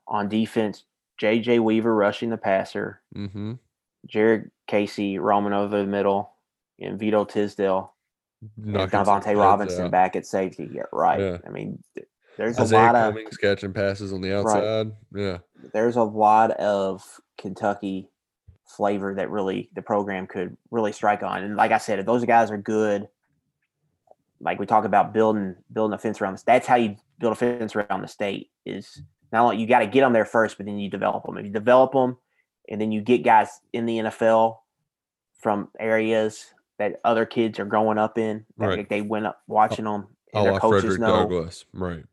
[0.08, 0.84] on defense
[1.20, 1.60] J.J.
[1.60, 3.54] Weaver rushing the passer, Mm-hmm.
[4.06, 6.32] Jared Casey roaming over the middle,
[6.80, 7.93] and Vito Tisdale,
[8.41, 9.91] and Knocking some Devontae Robinson out.
[9.91, 10.70] back at safety.
[10.72, 11.20] Yeah, right.
[11.20, 11.38] Yeah.
[11.46, 11.84] I mean,
[12.38, 14.91] there's Isaiah a lot of Cummings catching passes on the outside.
[15.13, 15.39] Yeah.
[15.74, 17.04] there's a lot of
[17.38, 18.08] Kentucky
[18.67, 21.43] flavor that really the program could really strike on.
[21.43, 23.08] And like I said, if those guys are good,
[24.39, 27.36] like we talk about building building a fence around this, that's how you build a
[27.36, 28.50] fence around the state.
[28.65, 31.38] Is not only you got to get them there first, but then you develop them.
[31.38, 32.17] If you develop them,
[32.69, 34.58] and then you get guys in the NFL
[35.39, 36.45] from areas
[36.80, 38.89] that other kids are growing up in, that Right.
[38.89, 41.65] they went up watching them, and their la coaches Frederick know Douglass.
[41.73, 42.04] Right.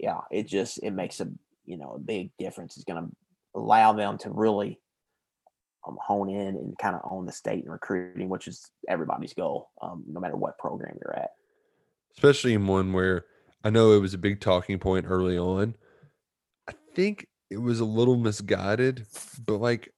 [0.00, 1.28] yeah, it just it makes a
[1.66, 2.76] you know a big difference.
[2.76, 3.10] It's going to
[3.54, 4.80] allow them to really
[5.86, 9.70] um, hone in and kind of own the state in recruiting, which is everybody's goal,
[9.82, 11.30] um, no matter what program you're at.
[12.16, 13.24] especially in one where
[13.64, 15.76] I know it was a big talking point early on.
[16.68, 19.06] I think it was a little misguided,
[19.44, 19.92] but like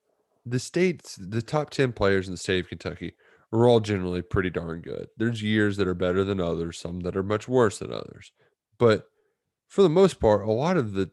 [0.45, 3.15] the states, the top 10 players in the state of Kentucky
[3.53, 5.09] are all generally pretty darn good.
[5.17, 8.33] There's years that are better than others, some that are much worse than others.
[8.79, 9.05] But
[9.69, 11.11] for the most part, a lot of the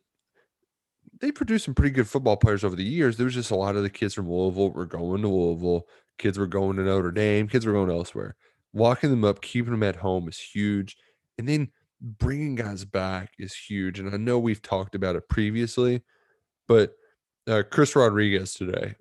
[1.22, 3.18] they produced some pretty good football players over the years.
[3.18, 6.38] There was just a lot of the kids from Louisville were going to Louisville, kids
[6.38, 8.36] were going to Notre Dame, kids were going elsewhere.
[8.74, 10.96] Locking them up, keeping them at home is huge.
[11.38, 11.70] And then
[12.02, 14.00] bringing guys back is huge.
[14.00, 16.04] And I know we've talked about it previously,
[16.68, 16.96] but
[17.48, 18.96] uh, Chris Rodriguez today,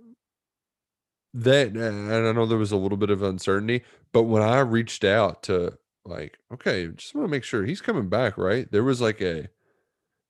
[1.35, 5.05] that, and I know there was a little bit of uncertainty, but when I reached
[5.05, 8.71] out to like, okay, just want to make sure he's coming back, right?
[8.73, 9.49] There was like a,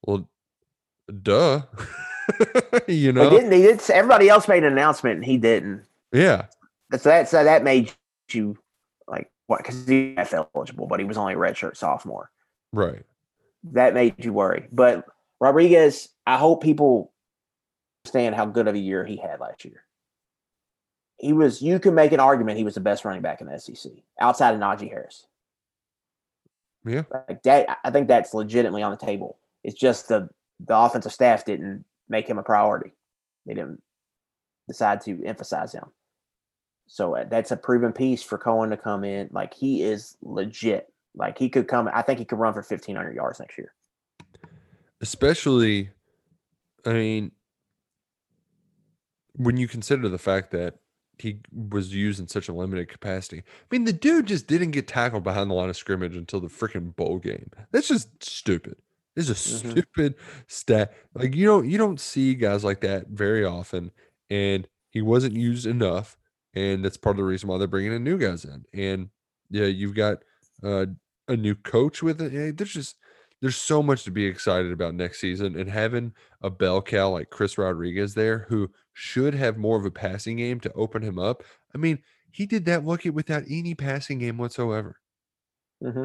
[0.03, 0.29] well,
[1.23, 1.63] duh.
[2.87, 3.31] you They know?
[3.31, 3.51] didn't.
[3.51, 3.91] They did.
[3.91, 5.85] Everybody else made an announcement, and he didn't.
[6.13, 6.47] Yeah.
[6.93, 7.93] So that so that made
[8.31, 8.57] you
[9.07, 9.59] like what?
[9.59, 12.31] Because he was eligible, but he was only a redshirt sophomore.
[12.73, 13.05] Right.
[13.73, 14.69] That made you worry.
[14.73, 15.05] But
[15.41, 17.13] Rodriguez, I hope people
[18.05, 19.85] understand how good of a year he had last year.
[21.19, 21.61] He was.
[21.61, 24.55] You can make an argument he was the best running back in the SEC outside
[24.55, 25.27] of Najee Harris.
[26.87, 27.03] Yeah.
[27.29, 29.39] Like that, I think that's legitimately on the table.
[29.65, 30.29] It's just the
[30.61, 32.93] the offensive staff didn't make him a priority.
[33.47, 33.83] They didn't
[34.67, 35.85] decide to emphasize him.
[36.87, 39.29] So uh, that's a proven piece for Coen to come in.
[39.33, 40.93] Like he is legit.
[41.15, 41.89] Like he could come.
[41.93, 43.73] I think he could run for fifteen hundred yards next year.
[45.01, 45.91] especially
[46.85, 47.31] i mean
[49.35, 50.75] when you consider the fact that
[51.19, 54.89] he was used in such a limited capacity i mean the dude just didn't get
[54.89, 58.77] tackled behind the line of scrimmage until the freaking bowl game that's just stupid
[59.19, 59.73] it's a Mhm.
[59.73, 60.15] stupid
[60.47, 63.91] stat like you don't you don't see guys like that very often
[64.31, 66.17] and he wasn't used enough
[66.55, 69.11] and that's part of the reason why they're bringing in new guys in and
[69.51, 70.19] yeah you've got
[70.63, 70.87] uh,
[71.29, 72.97] a new coach with it eh, there's just
[73.41, 77.31] there's so much to be excited about next season and having a bell cow like
[77.31, 81.45] Chris Rodriguez there who should have more of a passing game to open him up.
[81.75, 82.03] I mean,
[82.33, 84.97] he did that wicket without any passing game whatsoever.
[85.83, 86.05] Mm-hmm.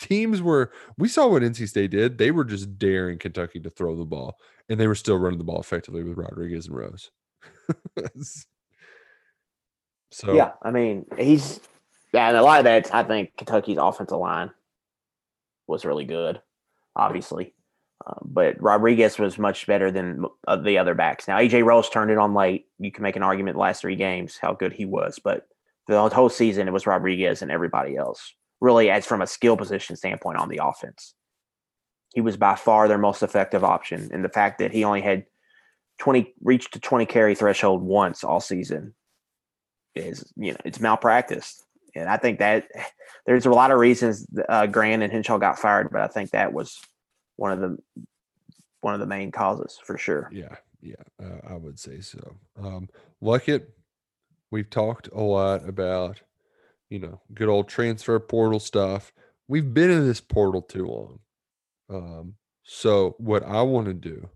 [0.00, 2.16] Teams were we saw what NC State did.
[2.16, 5.44] They were just daring Kentucky to throw the ball, and they were still running the
[5.44, 7.10] ball effectively with Rodriguez and Rose.
[10.10, 11.60] so Yeah, I mean he's
[12.14, 14.50] yeah, and a lot of that I think Kentucky's offensive line
[15.66, 16.40] was really good,
[16.96, 17.52] obviously,
[18.06, 21.28] uh, but Rodriguez was much better than uh, the other backs.
[21.28, 22.68] Now AJ Rose turned it on late.
[22.78, 25.46] You can make an argument the last three games how good he was, but
[25.86, 28.34] the whole season it was Rodriguez and everybody else.
[28.60, 31.14] Really, as from a skill position standpoint on the offense,
[32.14, 34.10] he was by far their most effective option.
[34.12, 35.24] And the fact that he only had
[35.98, 38.94] twenty reached the twenty carry threshold once all season
[39.94, 41.64] is you know it's malpractice
[41.96, 42.68] and i think that
[43.26, 46.52] there's a lot of reasons uh, gran and hinshaw got fired but i think that
[46.52, 46.78] was
[47.34, 47.76] one of the
[48.82, 52.36] one of the main causes for sure Yeah, yeah, uh, I would say so.
[52.60, 52.88] Um,
[53.22, 53.66] Luckett,
[54.50, 56.20] we've talked a lot about,
[56.90, 59.12] you know, good old transfer portal stuff.
[59.48, 61.18] We've been in this portal too long.
[61.88, 64.28] Um, so what I want to do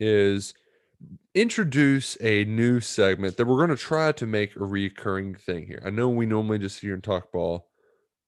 [0.00, 0.54] is
[1.34, 5.82] introduce a new segment that we're going to try to make a recurring thing here.
[5.84, 7.68] I know we normally just sit here and talk ball,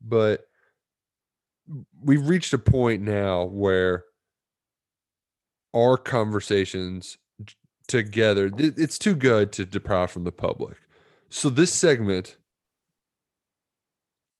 [0.00, 0.46] but
[2.00, 4.04] we've reached a point now where
[5.74, 7.18] our conversations
[7.88, 10.76] together it's too good to deprive from the public
[11.28, 12.37] so this segment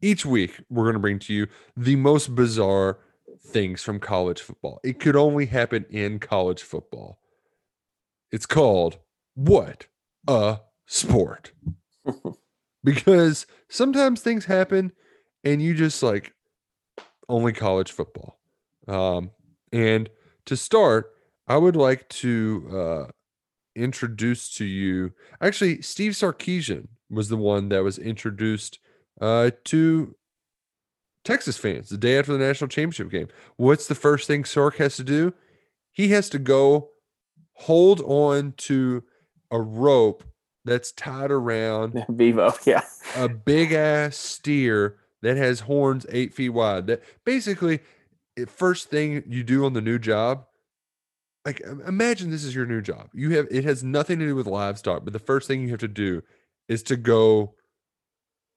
[0.07, 2.99] each week we're going to bring to you the most bizarre
[3.49, 4.81] things from college football.
[4.85, 7.19] It could only happen in college football.
[8.31, 8.99] It's called
[9.35, 9.87] what
[10.29, 11.53] a sport.
[12.85, 14.93] Because sometimes things happen
[15.43, 16.35] and you just like
[17.29, 18.39] only college football.
[18.87, 19.33] Um
[19.73, 20.09] and
[20.45, 21.11] to start
[21.49, 23.11] I would like to uh,
[23.75, 25.13] introduce to you.
[25.41, 28.79] Actually, Steve Sarkisian was the one that was introduced
[29.21, 30.15] uh, to
[31.25, 33.29] Texas fans the day after the national championship game.
[33.57, 35.35] What's the first thing Sark has to do?
[35.93, 36.91] He has to go
[37.55, 39.03] hold on to
[39.51, 40.23] a rope
[40.65, 42.83] that's tied around Bevo yeah
[43.17, 46.87] a big ass steer that has horns eight feet wide.
[46.87, 47.81] That basically,
[48.47, 50.45] first thing you do on the new job,
[51.45, 53.09] like imagine this is your new job.
[53.15, 55.81] You have it has nothing to do with livestock, but the first thing you have
[55.81, 56.23] to do
[56.69, 57.55] is to go,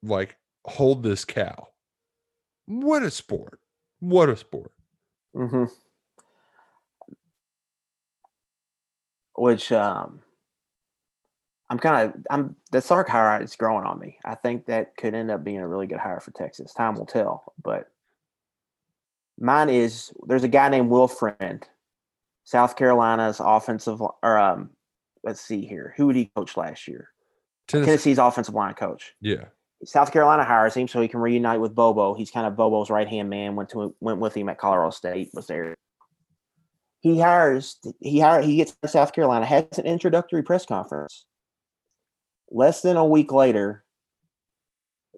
[0.04, 0.36] like,
[0.70, 1.68] hold this cow.
[2.66, 3.60] What a sport!
[4.00, 4.72] What a sport!
[5.36, 5.66] hmm
[9.36, 10.20] which um
[11.70, 14.18] i'm kind of i'm the sark hire is growing on me.
[14.26, 16.74] I think that could end up being a really good hire for texas.
[16.74, 17.90] Time will tell but
[19.40, 21.66] mine is there's a guy named will friend
[22.44, 24.72] south carolina's offensive or um
[25.24, 25.94] let's see here.
[25.98, 27.10] Who did he coach last year?
[27.68, 29.14] Tennessee, tennessee's offensive line coach.
[29.22, 29.46] Yeah,
[29.86, 32.14] South Carolina hires him so he can reunite with Bobo.
[32.14, 33.56] He's kind of Bobo's right hand man.
[33.56, 35.30] Went to went with him at Colorado State.
[35.34, 35.76] Was there.
[37.02, 41.26] He hires he hire he gets to South Carolina has an introductory press conference.
[42.52, 43.84] Less than a week later,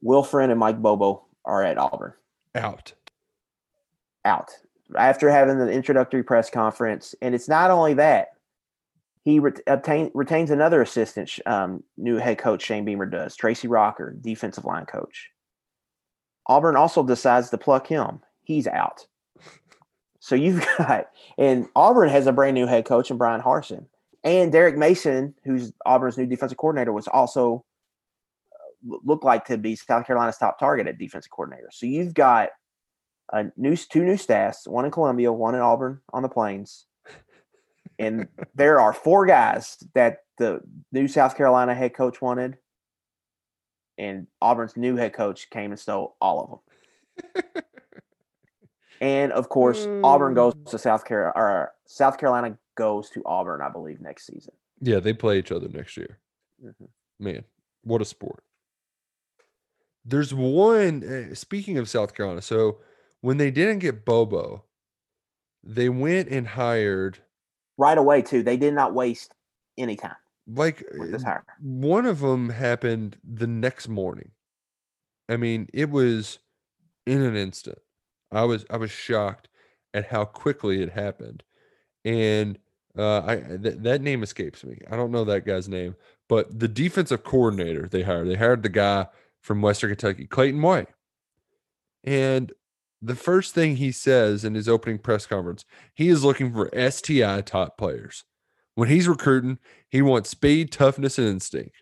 [0.02, 2.14] Will Friend and Mike Bobo are at Auburn
[2.54, 2.94] Out.
[4.26, 4.52] out
[4.96, 7.16] after having the introductory press conference.
[7.22, 8.30] And it's not only that,
[9.24, 14.16] he ret- obtain, retains another assistant, um, new head coach Shane Beamer does, Tracy Rocker,
[14.20, 15.30] defensive line coach.
[16.48, 18.20] Auburn also decides to pluck him.
[18.44, 19.06] He's out.
[20.20, 21.08] So you've got,
[21.38, 23.86] and Auburn has a brand new head coach in Bryan Harsin.
[24.24, 27.66] And Derek Mason, who's Auburn's new defensive coordinator, was also
[28.54, 31.70] uh, looked like to be South Carolina's top target at defensive coordinator.
[31.72, 32.50] So you've got
[33.34, 36.86] a new two new staffs, one in Columbia, one in Auburn on the Plains,
[38.02, 40.62] and there are four guys that the
[40.92, 42.58] new South Carolina head coach wanted,
[43.98, 46.64] and Auburn's new head coach came and stole all
[47.16, 47.64] of them.
[49.02, 53.70] and of course, Auburn goes to South Carolina, or South Carolina goes to Auburn, I
[53.70, 54.54] believe, next season.
[54.82, 56.18] Yeah, they play each other next year.
[56.64, 56.88] Mhm.
[57.20, 57.44] Man,
[57.84, 58.44] what a sport.
[60.04, 62.80] There's one, uh, speaking of South Carolina, so
[63.20, 64.64] when they didn't get Bobo,
[65.64, 67.20] they went and hired
[67.82, 68.44] Right away, too.
[68.44, 69.34] They did not waste
[69.78, 70.16] any time
[70.48, 71.44] like this hire.
[71.60, 74.32] one of them happened the next morning.
[75.30, 76.40] I mean, it was
[77.06, 77.80] in an instant.
[78.32, 79.48] I was I was shocked
[79.94, 81.44] at how quickly it happened,
[82.06, 82.58] and
[82.98, 84.80] uh, I th- that name escapes me.
[84.90, 85.96] I don't know that guy's name,
[86.30, 89.08] but the defensive coordinator they hired, they hired the guy
[89.42, 90.90] from Western Kentucky, Clayton White,
[92.04, 92.52] and
[93.02, 97.42] the first thing he says in his opening press conference, he is looking for STI
[97.42, 98.24] top players.
[98.76, 99.58] When he's recruiting,
[99.90, 101.76] he wants speed, toughness, and instinct.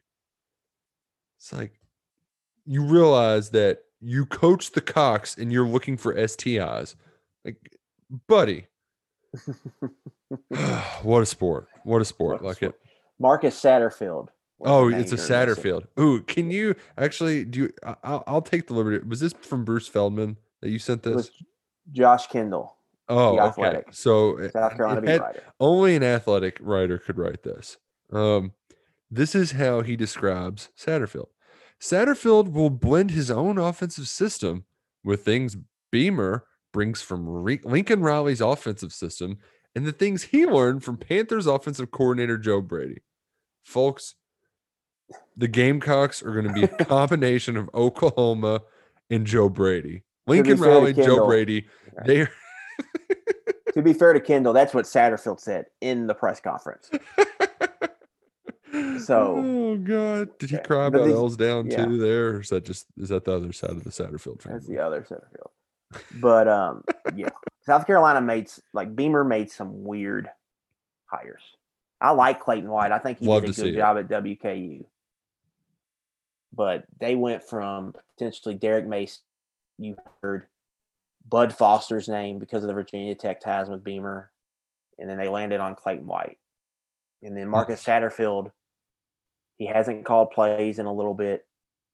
[1.38, 1.80] It's like
[2.66, 6.96] you realize that you coach the Cocks and you're looking for STIs.
[7.44, 7.58] Like,
[8.28, 8.68] buddy.
[11.04, 11.68] what a sport.
[11.84, 12.42] What a sport.
[12.42, 12.76] What a like sport.
[12.76, 12.90] it.
[13.20, 14.30] Marcus Satterfield.
[14.62, 15.60] Oh, it's a name during this.
[15.60, 15.84] Satterfield.
[16.00, 19.06] Ooh, can you actually do you I- I'll, I'll take the liberty.
[19.06, 21.32] Was this from Bruce Feldman that you sent this?
[21.92, 23.40] Josh Kendall, Oh, okay.
[23.48, 23.88] Athletic.
[23.94, 25.44] So South Carolina had- writer.
[25.60, 27.78] only an athletic writer could write this.
[28.12, 28.54] Um,
[29.10, 31.30] this is how he describes Satterfield.
[31.82, 34.66] Satterfield will blend his own offensive system
[35.04, 35.58] with things
[35.92, 39.40] Beamer brings from Re- Lincoln Riley's offensive system
[39.76, 43.02] and the things he learned from Panthers offensive coordinator Joe Brady.
[43.64, 44.16] Folks,
[45.36, 48.62] the Gamecocks are going to be a combination of Oklahoma
[49.10, 50.04] and Joe Brady.
[50.30, 52.08] Lincoln Riley, Joe Brady, right.
[52.08, 52.28] they
[53.74, 56.90] To be fair to Kendall, that's what Satterfield said in the press conference.
[59.00, 61.86] So- oh god, did he Okay, cry about these- L's down yeah.
[61.86, 61.98] too?
[61.98, 64.76] There, or is that just is that the other side of the Satterfield That's family?
[64.76, 65.50] the other Satterfield.
[66.22, 66.84] But um,
[67.16, 67.30] yeah,
[67.66, 70.30] South Carolina made like Beamer made some weird
[71.08, 71.42] hires.
[72.00, 72.92] I like Clayton White.
[72.92, 73.78] I think he Love did a good it.
[73.78, 74.86] job at WKU.
[76.54, 79.20] But they went from potentially Derek Mace,
[79.80, 80.48] you heard
[81.28, 84.32] Bud Foster's name because of the Virginia Tech ties with Beamer,
[84.98, 86.38] and then they landed on Clayton White.
[87.24, 87.52] And then hmm.
[87.52, 88.52] Marcus Satterfield,
[89.58, 91.46] he hasn't called plays in a little bit.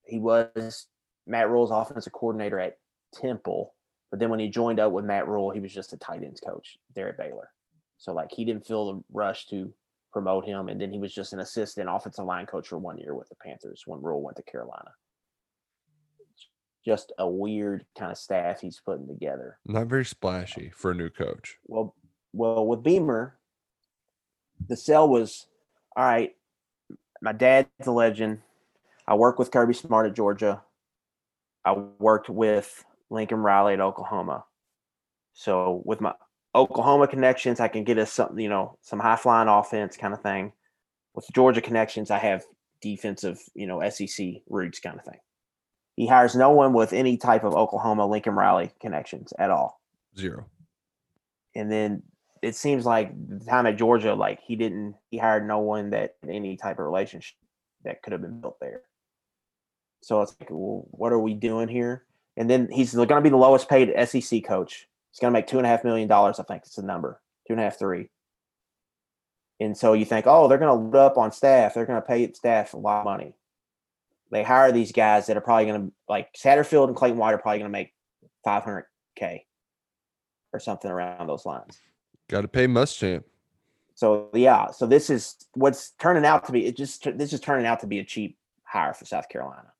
[0.05, 0.87] He was
[1.27, 2.77] Matt Rhule's offensive coordinator at
[3.13, 3.73] Temple,
[4.11, 6.39] but then when he joined up with Matt Rule, he was just a tight ends
[6.39, 7.49] coach there at Baylor.
[7.97, 9.73] So like he didn't feel the rush to
[10.13, 13.15] promote him, and then he was just an assistant offensive line coach for one year
[13.15, 14.91] with the Panthers when Rhule went to Carolina.
[16.85, 19.57] Just a weird kind of staff he's putting together.
[19.65, 21.57] Not very splashy for a new coach.
[21.65, 21.95] Well,
[22.31, 23.37] well, with Beamer,
[24.67, 25.47] the sell was
[25.95, 26.35] all right.
[27.21, 28.41] My dad's a legend.
[29.07, 30.61] I work with Kirby Smart at Georgia.
[31.63, 34.45] I worked with Lincoln Riley at Oklahoma.
[35.33, 36.13] So with my
[36.53, 40.21] Oklahoma connections, I can get us something, you know, some high flying offense kind of
[40.21, 40.53] thing.
[41.13, 42.43] With Georgia connections, I have
[42.81, 45.19] defensive, you know, SEC roots kind of thing.
[45.95, 49.79] He hires no one with any type of Oklahoma Lincoln Riley connections at all
[50.17, 50.45] Zero.
[51.55, 52.03] and then
[52.41, 56.15] it seems like the time at Georgia, like he didn't, he hired no one that
[56.29, 57.37] any type of relationship
[57.85, 58.81] that could have been built there.
[60.03, 62.03] So it's like, well, what are we doing here?
[62.37, 64.87] And then he's going to be the lowest paid SEC coach.
[65.11, 66.39] He's going to make two and a half million dollars.
[66.39, 68.09] I think it's the number two and a half, three.
[69.59, 71.73] And so you think, oh, they're going to load up on staff.
[71.73, 73.35] They're going to pay staff a lot of money.
[74.35, 77.37] They hire these guys that are probably going to like Satterfield and Clayton White are
[77.37, 77.93] probably going to make
[78.45, 79.43] 500k
[80.51, 81.79] or something around those lines.
[82.27, 83.23] Got to pay Muschamp.
[83.93, 86.65] So yeah, so this is what's turning out to be.
[86.65, 89.71] It just this is turning out to be a cheap hire for South Carolina.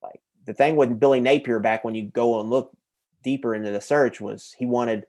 [0.00, 2.70] Like the thing with Billy Napier back when you go and look
[3.24, 5.04] deeper into the search was he wanted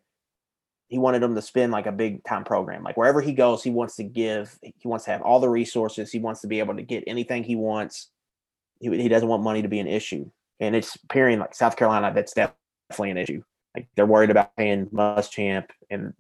[0.88, 2.82] he wanted him to spin like a big time program.
[2.82, 6.12] Like wherever he goes, he wants to give, he wants to have all the resources.
[6.12, 8.08] He wants to be able to get anything he wants.
[8.80, 10.30] He, he doesn't want money to be an issue.
[10.60, 13.44] And it's appearing like South Carolina, that's definitely an issue.
[13.76, 16.14] Like they're worried about paying Muschamp and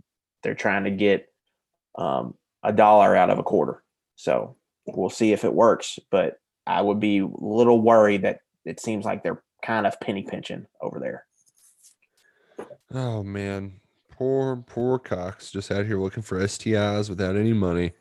[0.44, 1.28] they're trying to get
[1.98, 3.84] um, a dollar out of a quarter.
[4.16, 6.00] So we'll see if it works.
[6.12, 10.24] But I would be a little worried that it seems like they're kind of penny
[10.24, 11.26] pinching over there.
[12.94, 13.80] Oh man,
[14.12, 17.94] poor poor Cocks just out here looking for STIs without any money.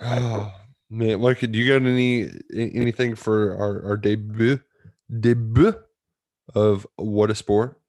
[0.00, 0.52] Oh
[0.94, 4.60] man, like, do you got any anything for our our debut
[5.20, 5.74] debut
[6.54, 7.80] of what a sport?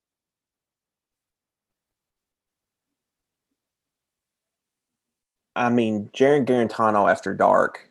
[5.55, 7.89] I mean, Jarrett Guarantano after dark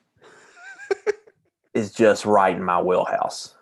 [1.75, 3.55] is just right in my wheelhouse.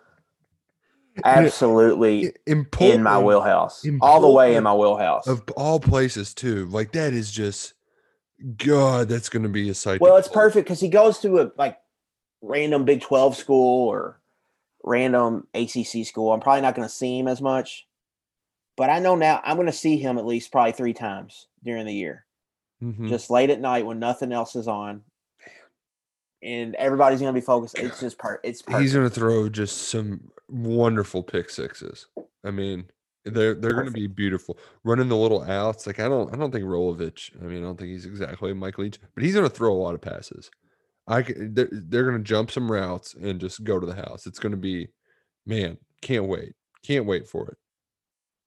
[1.23, 3.85] Absolutely in, in my wheelhouse.
[4.01, 5.27] all the way in my wheelhouse.
[5.27, 7.75] Of all places too, like that is just
[8.57, 9.07] God.
[9.09, 10.01] That's going to be a sight.
[10.01, 11.77] Well, it's perfect because he goes to a like
[12.41, 14.19] random Big 12 school or
[14.83, 16.31] random ACC school.
[16.33, 17.87] I'm probably not going to see him as much,
[18.75, 21.85] but I know now I'm going to see him at least probably three times during
[21.85, 22.25] the year,
[22.83, 23.07] Mhm.
[23.07, 25.03] just late at night when nothing else is on.
[26.41, 27.79] And everybody's going to be focused.
[27.79, 28.41] It's just part.
[28.43, 28.81] It's perfect.
[28.81, 32.07] He's going to throw just some wonderful pick sixes.
[32.43, 32.89] I mean,
[33.25, 34.57] they're they're going to be beautiful.
[34.83, 37.31] Running the little outs, like I don't I don't think Rolovich.
[37.41, 39.75] I mean, I don't think he's exactly Mike Leach, but he's going to throw a
[39.75, 40.51] lot of passes.
[41.07, 44.25] I they're, they're going to jump some routes and just go to the house.
[44.25, 44.87] It's going to be,
[45.45, 46.53] man, can't wait,
[46.85, 47.57] can't wait for it.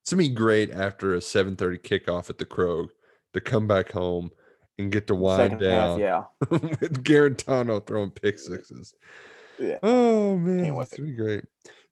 [0.02, 2.88] It's going to be great after a seven thirty kickoff at the Krog
[3.34, 4.30] to come back home
[4.78, 6.22] and get to wind Second half, down yeah.
[6.50, 8.94] with Guarantano throwing pick sixes.
[9.58, 9.78] Yeah.
[9.82, 11.44] Oh man, it's gonna be great.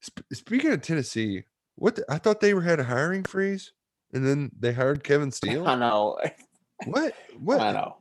[0.05, 1.45] Sp- speaking of Tennessee,
[1.77, 3.73] what the- I thought they were had a hiring freeze,
[4.13, 5.67] and then they hired Kevin Steele.
[5.67, 6.19] I know.
[6.87, 7.15] what?
[7.41, 7.61] What?
[7.61, 7.97] I know.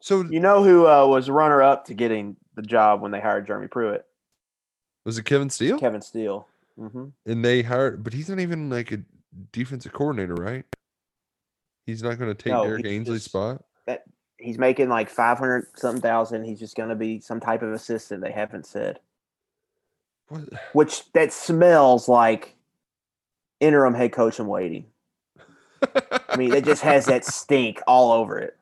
[0.00, 3.46] So You know who uh, was runner up to getting the job when they hired
[3.46, 4.04] Jeremy Pruitt?
[5.04, 5.78] was it Kevin Steele?
[5.78, 6.46] Kevin Steele.
[6.78, 8.98] hmm And they hired, but he's not even like a
[9.52, 10.64] defensive coordinator, right?
[11.86, 13.64] He's not going to take No, Derek he's Ansley's just- spot.
[14.40, 16.44] He's making like five hundred something thousand.
[16.44, 18.22] He's just going to be some type of assistant.
[18.22, 19.00] They haven't said,
[20.28, 20.44] What?
[20.74, 22.54] which that smells like
[23.60, 24.86] interim head coach in waiting.
[26.30, 28.56] I mean, it just has that stink all over it.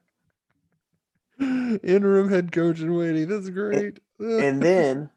[1.39, 3.29] Interim head coach in waiting.
[3.29, 4.01] That's great.
[4.19, 5.11] And then,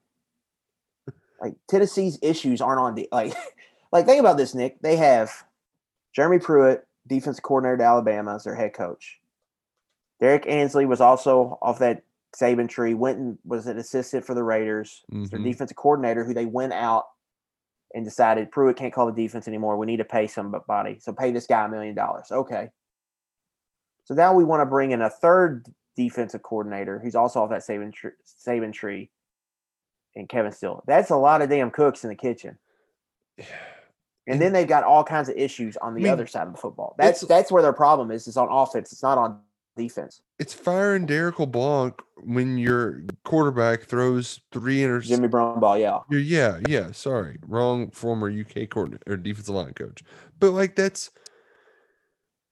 [1.42, 3.34] like Tennessee's issues aren't on the like,
[3.92, 4.82] like think about this, Nick.
[4.82, 5.32] They have
[6.14, 9.20] Jeremy Pruitt, defense coordinator at Alabama, as their head coach.
[10.20, 12.04] Derek Ansley was also off that
[12.36, 12.94] Saban tree.
[12.94, 15.04] Went and was an assistant for the Raiders.
[15.12, 15.50] It's Their mm-hmm.
[15.50, 17.06] defensive coordinator, who they went out
[17.94, 19.78] and decided Pruitt can't call the defense anymore.
[19.78, 22.28] We need to pay somebody, so pay this guy a million dollars.
[22.32, 22.70] Okay.
[24.06, 27.64] So now we want to bring in a third defensive coordinator who's also off that
[27.64, 28.10] saving tr-
[28.46, 29.10] Saban tree,
[30.16, 30.84] and Kevin Steele.
[30.88, 32.58] That's a lot of damn cooks in the kitchen.
[34.28, 36.60] And then they've got all kinds of issues on the mean, other side of the
[36.60, 36.96] football.
[36.98, 38.28] That's that's where their problem is.
[38.28, 38.92] It's on offense.
[38.92, 39.40] It's not on
[39.80, 40.22] defense.
[40.38, 45.08] It's firing Derek LeBlanc when your quarterback throws three interceptions.
[45.08, 46.00] Jimmy Brumbaugh, yeah.
[46.12, 46.92] Yeah, yeah, yeah.
[46.92, 50.04] Sorry, wrong former UK coordinator or defensive line coach.
[50.40, 51.10] But like that's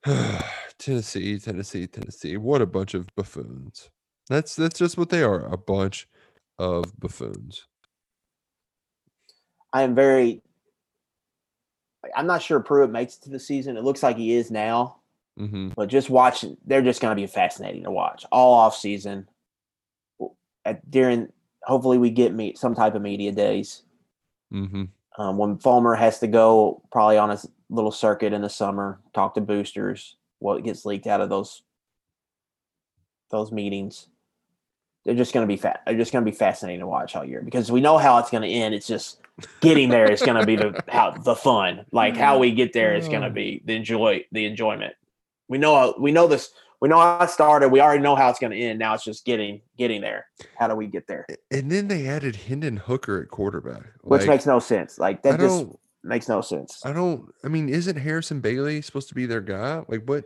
[0.79, 2.37] Tennessee, Tennessee, Tennessee.
[2.37, 3.89] What a bunch of buffoons.
[4.29, 5.45] That's that's just what they are.
[5.45, 6.07] A bunch
[6.59, 7.65] of buffoons.
[9.73, 10.41] I am very.
[12.15, 13.75] I'm not sure Pruitt makes it to the season.
[13.75, 14.97] It looks like he is now,
[15.37, 19.29] hmm but just watching, they're just going to be fascinating to watch all off season.
[20.65, 21.29] At during,
[21.63, 23.83] hopefully, we get meet some type of media days.
[24.51, 24.85] hmm
[25.17, 29.35] Um, when Fulmer has to go, probably on a little circuit in the summer, talk
[29.35, 30.17] to boosters.
[30.39, 31.61] What gets leaked out of those
[33.29, 34.07] those meetings?
[35.05, 35.83] They're just going to be fat.
[35.85, 38.29] They're just going to be fascinating to watch all year because we know how it's
[38.29, 38.75] going to end.
[38.75, 39.21] It's just
[39.61, 41.85] getting there is going to be the how the fun.
[41.91, 44.93] Like how we get there is going to be the enjoy the enjoyment.
[45.49, 46.51] We know we know this.
[46.79, 47.69] We know how it started.
[47.69, 48.77] We already know how it's going to end.
[48.77, 50.27] Now it's just getting getting there.
[50.59, 51.25] How do we get there?
[51.49, 54.99] And then they added Hendon Hooker at quarterback, Which Like, makes no sense.
[54.99, 55.65] Like that just
[56.03, 56.85] makes no sense.
[56.85, 57.33] I don't.
[57.43, 59.83] I mean, isn't Harrison Bailey supposed to be their guy?
[59.87, 60.25] Like what?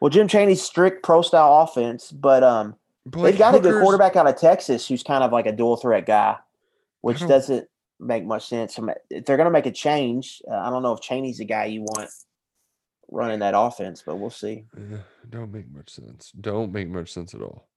[0.00, 2.74] Well, Jim Chaney's strict pro style offense, but um,
[3.06, 5.52] But like they've got a good quarterback out of Texas who's kind of like a
[5.52, 6.36] dual threat guy,
[7.00, 7.68] which doesn't
[8.00, 8.78] make much sense.
[9.08, 11.66] If they're going to make a change, uh, I don't know if Chaney's the guy
[11.66, 12.10] you want
[13.10, 14.64] running that offense, but we'll see.
[14.76, 14.98] Yeah,
[15.30, 16.32] don't make much sense.
[16.40, 17.68] Don't make much sense at all.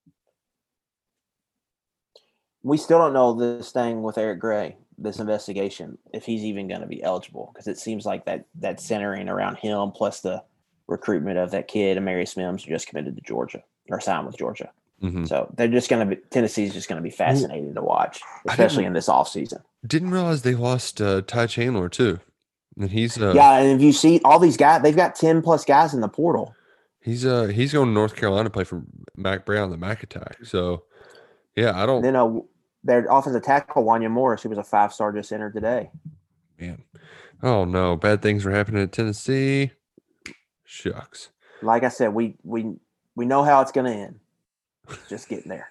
[2.64, 6.82] we still don't know this thing with Eric Gray, this investigation, if he's even going
[6.82, 10.44] to be eligible because it seems like that that centering around him plus the
[10.88, 14.70] recruitment of that kid, Amarius Mims, who just committed to Georgia or signed with Georgia.
[15.02, 15.26] Mhm.
[15.30, 18.84] So they're just going to be Tennessee's just going to be fascinating to watch, especially
[18.84, 19.62] in this offseason.
[19.88, 22.20] Didn't realize they lost uh, Ty Chandler too.
[22.80, 25.66] And he's uh, yeah, and if you see all these guys, they've got 10 plus
[25.66, 26.56] guys in the portal.
[27.02, 28.84] he's uh he's going to North Carolina to play for
[29.16, 30.38] Mack Brown, the Mack Attack.
[30.44, 30.84] So
[31.56, 32.30] yeah, I don't Then uh,
[32.84, 35.92] their offensive tackle, Wanya Morris, who was a five star, just entered today.
[36.58, 36.84] man.
[37.44, 39.72] Oh no, bad things are happening at Tennessee.
[40.64, 41.30] Shucks.
[41.62, 42.76] Like I said, we we
[43.16, 44.20] we know how it's going to end.
[45.10, 45.70] Just getting there.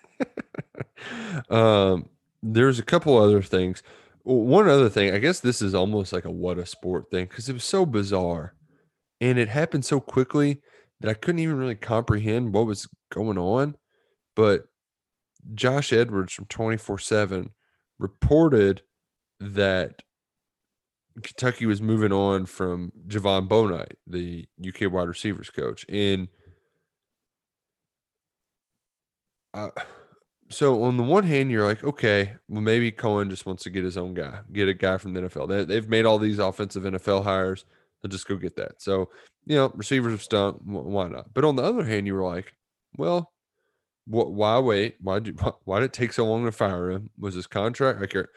[1.51, 2.09] um,
[2.43, 3.83] there's a couple other things.
[4.31, 7.49] One other thing, I guess this is almost like a what a sport thing because
[7.49, 8.55] it was so bizarre
[9.23, 10.61] and it happened so quickly
[11.01, 13.77] that I couldn't even really comprehend what was going on.
[14.37, 14.65] But
[15.55, 17.51] Josh Edwards from 24 7
[17.99, 18.83] reported
[19.41, 20.03] that
[21.23, 25.87] Kentucky was moving on from Javon Bonite, the UK wide receivers coach.
[25.89, 26.29] And
[29.55, 29.71] uh,
[30.51, 33.85] so on the one hand, you're like, okay, well, maybe Coen just wants to get
[33.85, 35.49] his own guy, get a guy from the NFL.
[35.49, 37.65] They, they've made all these offensive NFL hires.
[38.03, 38.81] They'll just go get that.
[38.81, 39.11] So,
[39.47, 40.61] you know, receivers have stunk.
[40.65, 41.33] Why not?
[41.35, 42.55] But on the other hand, you were like,
[42.97, 43.33] well,
[44.07, 44.97] wh- why wait?
[45.01, 47.11] Why did why did it take so long to fire him?
[47.19, 48.15] Was his contract like?
[48.15, 48.31] Are,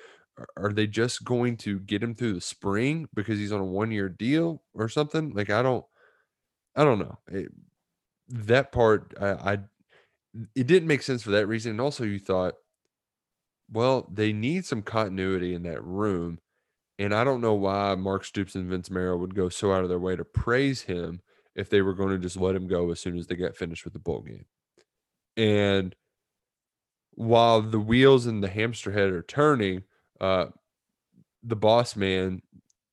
[0.58, 3.92] are they just going to get him through the spring because he's on a one
[3.92, 5.32] year deal or something?
[5.32, 5.86] Like I don't,
[6.76, 7.20] I don't know.
[7.28, 7.52] It,
[8.30, 9.60] that part, I, I,
[10.56, 11.72] it didn't make sense for that reason.
[11.72, 12.56] And also, you thought,
[13.72, 16.40] well, they need some continuity in that room,
[17.00, 19.90] and I don't know why Mark Stoops and Vince Marrow would go so out of
[19.90, 21.22] their way to praise him
[21.56, 23.84] if they were going to just let him go as soon as they got finished
[23.84, 24.46] with the bowl game.
[25.38, 25.96] And
[27.12, 29.84] while the wheels and the hamster head are turning,
[30.20, 30.48] uh,
[31.44, 32.42] the boss man,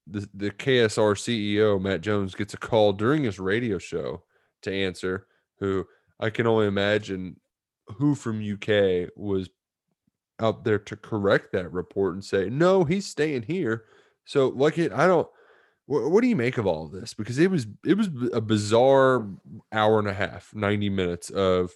[0.07, 4.23] the, the KSR CEO, Matt Jones, gets a call during his radio show
[4.63, 5.27] to answer,
[5.61, 5.87] who
[6.21, 7.41] I can only imagine
[7.97, 9.49] who from UK was
[10.41, 13.85] out there to correct that report and say, no, he's staying here.
[14.25, 15.29] So, like, it, I don't.
[15.87, 17.15] What, what do you make of all of this?
[17.15, 19.27] Because it was it was a bizarre
[19.73, 21.73] hour and a half, ninety minutes of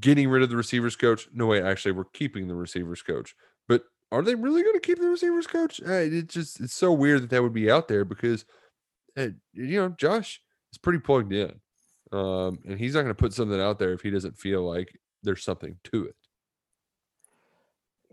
[0.00, 1.28] getting rid of the receivers coach.
[1.32, 3.34] No way, actually, we're keeping the receivers coach.
[3.66, 5.80] But are they really going to keep the receivers coach?
[5.80, 8.44] It just it's so weird that that would be out there because,
[9.16, 10.40] you know, Josh
[10.72, 11.60] is pretty plugged in,
[12.12, 14.98] um, and he's not going to put something out there if he doesn't feel like
[15.22, 16.16] there's something to it.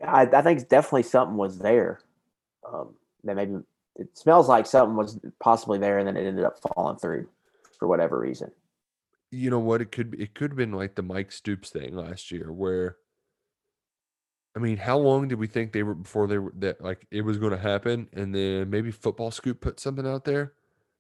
[0.06, 2.00] I, I think definitely something was there.
[2.70, 3.58] Um, that maybe
[3.96, 7.28] it smells like something was possibly there, and then it ended up falling through
[7.80, 8.52] for whatever reason.
[9.32, 9.82] You know what?
[9.82, 12.98] It could be- it could have been like the Mike Stoops thing last year, where
[14.56, 17.22] I mean, how long did we think they were before they were that like it
[17.22, 20.54] was going to happen, and then maybe Football Scoop put something out there,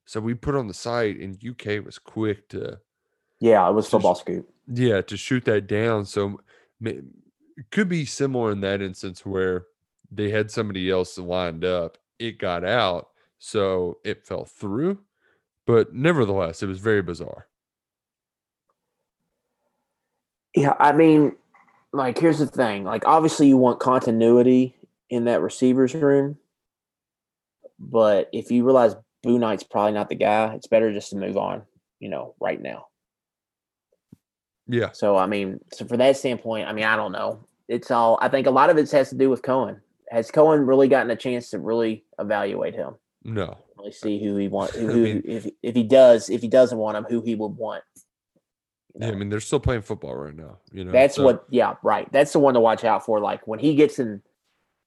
[0.05, 2.79] so we put on the site, and UK was quick to
[3.39, 4.49] Yeah, it was football scoop.
[4.67, 6.05] yeah to shoot that down.
[6.05, 6.41] So
[6.81, 7.03] it
[7.71, 9.65] could be similar in that instance where
[10.11, 14.99] they had somebody else lined up, it got out, so it fell through.
[15.67, 17.47] But nevertheless, it was very bizarre.
[20.55, 21.35] Yeah, I mean,
[21.91, 22.83] like here's the thing.
[22.83, 24.75] Like obviously you want continuity
[25.09, 26.37] in that receivers room,
[27.79, 28.95] but if you realize
[29.25, 31.63] Boo Knight's probably not the guy, it's better just to move on.
[31.99, 32.87] You know, right now.
[34.67, 37.45] Yeah, So I mean, so for that standpoint, I mean, I don't know.
[37.67, 38.17] It's all.
[38.21, 39.79] I think a lot of it has to do with Coen.
[40.09, 42.95] Has Coen really gotten a chance to really evaluate him?
[43.23, 44.75] no, Really see who he wants.
[44.75, 47.55] Who, I mean- if if he does, if he doesn't want him, who he would
[47.57, 47.83] want.
[48.95, 50.57] You Yeah, I mean they're still playing football right now.
[50.71, 52.11] You know, That's so- what, yeah, right.
[52.11, 53.19] That's the one to watch out for.
[53.19, 54.21] Like when he gets in,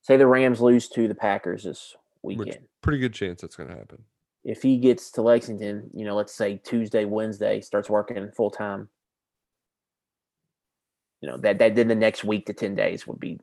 [0.01, 2.59] say the Rams lose to the Packers this weekend.
[2.81, 4.03] pretty good chance that's going to happen.
[4.43, 8.89] If he gets to Lexington, you know, let's say Tuesday, Wednesday, starts working full time.
[11.21, 13.39] You know that that then the next week to ten days would be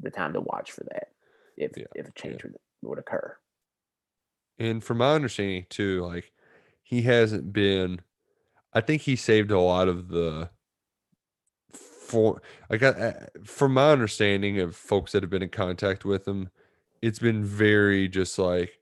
[0.00, 1.08] the time to watch for that.
[1.56, 3.36] If Yeah, if a change would, would occur.
[4.60, 6.32] And from my understanding too, like
[6.82, 8.00] he hasn't been.
[8.72, 10.50] I think he saved a lot of the.
[11.72, 12.40] For
[12.70, 16.50] like, I, I- from my understanding of folks that have been in contact with him,
[17.02, 18.77] it's been very just like,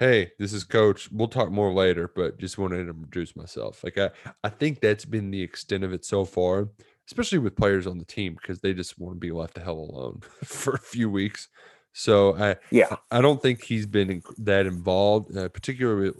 [0.00, 1.08] "Hey, this is Coach.
[1.12, 4.10] We'll talk more later, but just wanted to introduce myself." Like, I
[4.42, 6.68] I think that's been the extent of it so far,
[7.06, 9.78] especially with players on the team because they just want to be left the hell
[9.78, 11.48] alone for a few weeks.
[11.92, 12.96] So I Yeah.
[13.10, 16.12] I don't think he's been that involved, uh, particularly,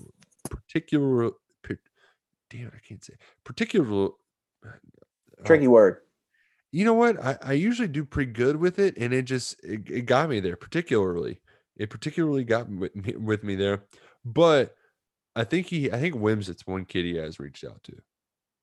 [0.51, 1.31] particular,
[1.63, 1.79] per-
[2.51, 3.15] damn, I can't say
[3.45, 4.11] particular.
[4.65, 4.71] uh,
[5.45, 5.99] Tricky word.
[6.73, 7.19] you know what?
[7.25, 10.41] I, I usually do pretty good with it, and it just it, it got me
[10.41, 10.57] there.
[10.57, 11.41] Particularly,
[11.81, 13.85] it particularly got with me, with me there.
[14.23, 14.77] But
[15.35, 17.97] I think he, I think Wims, it's one kid he has reached out to.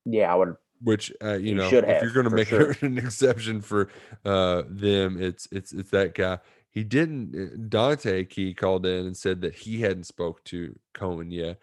[0.04, 0.54] Yeah, I would.
[0.80, 2.76] Which uh, you know, if you're going to make sure.
[2.80, 3.90] an exception for
[4.24, 6.38] uh them, it's it's it's that guy.
[6.70, 7.34] He didn't.
[7.34, 11.58] uh, Dante Key called in and said that he hadn't spoke to Coen yet.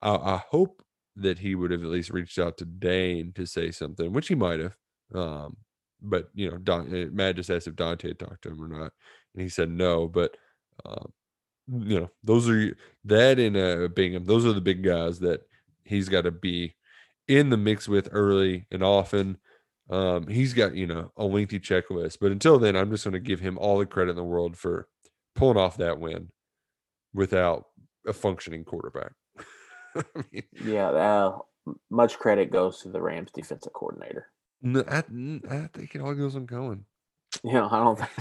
[0.00, 0.84] I, I hope
[1.16, 4.36] that he would have at least reached out to Dane to say something, which he
[4.36, 4.76] might have.
[5.12, 5.56] Um,
[6.00, 8.68] but you know, Don, uh, Matt just asked if Dante had talked to him or
[8.68, 8.92] not,
[9.34, 10.06] and he said no.
[10.06, 10.36] But
[10.84, 11.12] um,
[11.68, 14.24] you know, those are that and uh, Bingham.
[14.24, 15.42] Those are the big guys that
[15.84, 16.74] he's got to be
[17.28, 19.38] in the mix with early and often.
[19.88, 23.20] Um, he's got you know a lengthy checklist, but until then, I'm just going to
[23.20, 24.88] give him all the credit in the world for
[25.34, 26.30] pulling off that win
[27.12, 27.66] without
[28.06, 29.12] a functioning quarterback.
[29.96, 30.02] I
[30.32, 31.38] mean, Yeah, uh,
[31.90, 34.26] much credit goes to the Rams defensive coordinator.
[34.64, 36.82] i think it all goes on Coen.
[37.44, 38.20] Yeah, I don't think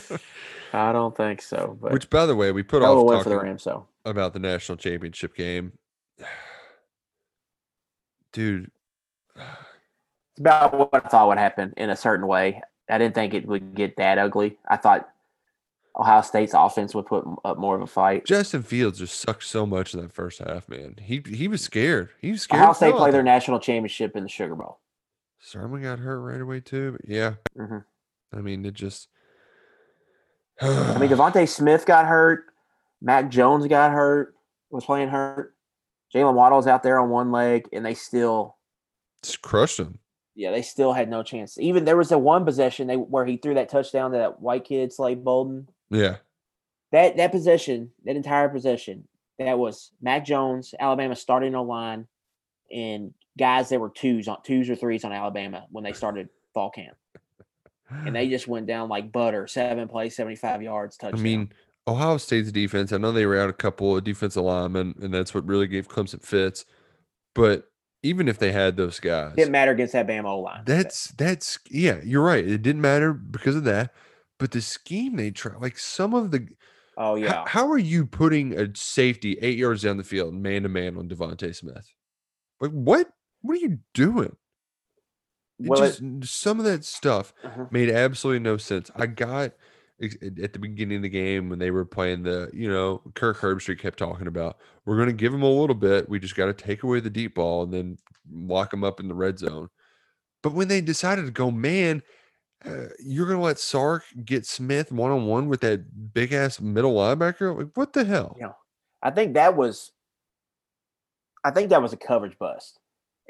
[0.00, 0.18] so.
[0.72, 1.76] I don't think so.
[1.80, 3.48] But Which, by the way, we put hell of a off win for the talking
[3.48, 3.86] Rams, though.
[4.04, 5.72] about the national championship game.
[8.32, 8.70] Dude,
[9.36, 12.62] It's about what I thought would happen in a certain way.
[12.88, 14.56] I didn't think it would get that ugly.
[14.68, 15.08] I thought
[15.98, 18.24] Ohio State's offense would put up more of a fight.
[18.24, 20.94] Justin Fields just sucked so much in that first half, man.
[21.02, 22.10] He he was scared.
[22.20, 22.62] He was scared.
[22.62, 24.78] Ohio State played their national championship in the Sugar Bowl.
[25.40, 26.92] Sermon got hurt right away too.
[26.92, 27.84] But yeah, Mhm.
[28.32, 29.08] I mean it just.
[30.60, 32.46] I mean, DeVonta Smith got hurt.
[33.00, 34.34] Mac Jones got hurt.
[34.70, 35.54] Was playing hurt.
[36.14, 38.56] Jaylen Waddle's out there on one leg, and they still,
[39.22, 39.98] just crushed him.
[40.34, 41.58] yeah, they still had no chance.
[41.58, 44.64] Even there was a one possession they where he threw that touchdown to that white
[44.64, 45.68] kid Slade Bolden.
[45.90, 46.16] Yeah,
[46.92, 49.06] That that possession, that entire possession,
[49.38, 52.06] that was Mac Jones, Alabama starting O line,
[52.74, 56.70] and guys that were twos on twos or threes on Alabama when they started fall
[56.70, 56.96] camp,
[57.90, 59.46] and they just went down like butter.
[59.46, 61.52] Seven plays, seventy five yards, I mean
[61.88, 62.92] Ohio State's defense.
[62.92, 65.88] I know they were out a couple of defensive linemen, and that's what really gave
[65.88, 66.66] Clemson fits.
[67.34, 67.64] But
[68.02, 70.62] even if they had those guys, didn't matter against that Bama O line.
[70.66, 72.46] That's that's yeah, you're right.
[72.46, 73.94] It didn't matter because of that,
[74.38, 76.46] but the scheme they try, like some of the,
[76.98, 77.44] oh yeah.
[77.46, 81.08] how, are you putting a safety eight yards down the field, man to man on
[81.08, 81.90] DeVonta Smith?
[82.60, 83.08] Like what?
[83.40, 84.36] What are you doing?
[85.58, 87.66] It Well, it- just some of that stuff Uh-huh.
[87.70, 88.90] made absolutely no sense.
[88.96, 89.52] I got
[90.00, 93.38] at at the beginning of the game when they were playing the, you know, Kirk
[93.38, 96.08] Herbstreit kept talking about we're going to give them a little bit.
[96.08, 97.98] We just got to take away the deep ball and then
[98.30, 99.68] lock them up in the red zone.
[100.42, 102.04] But when they decided to go man,
[102.64, 106.60] uh, you're going to let Sark get Smith one on one with that big ass
[106.60, 107.56] middle linebacker?
[107.56, 108.36] Like what the hell?
[108.38, 108.52] Yeah.
[109.02, 109.90] I think that was
[111.44, 112.77] I think that was a coverage bust.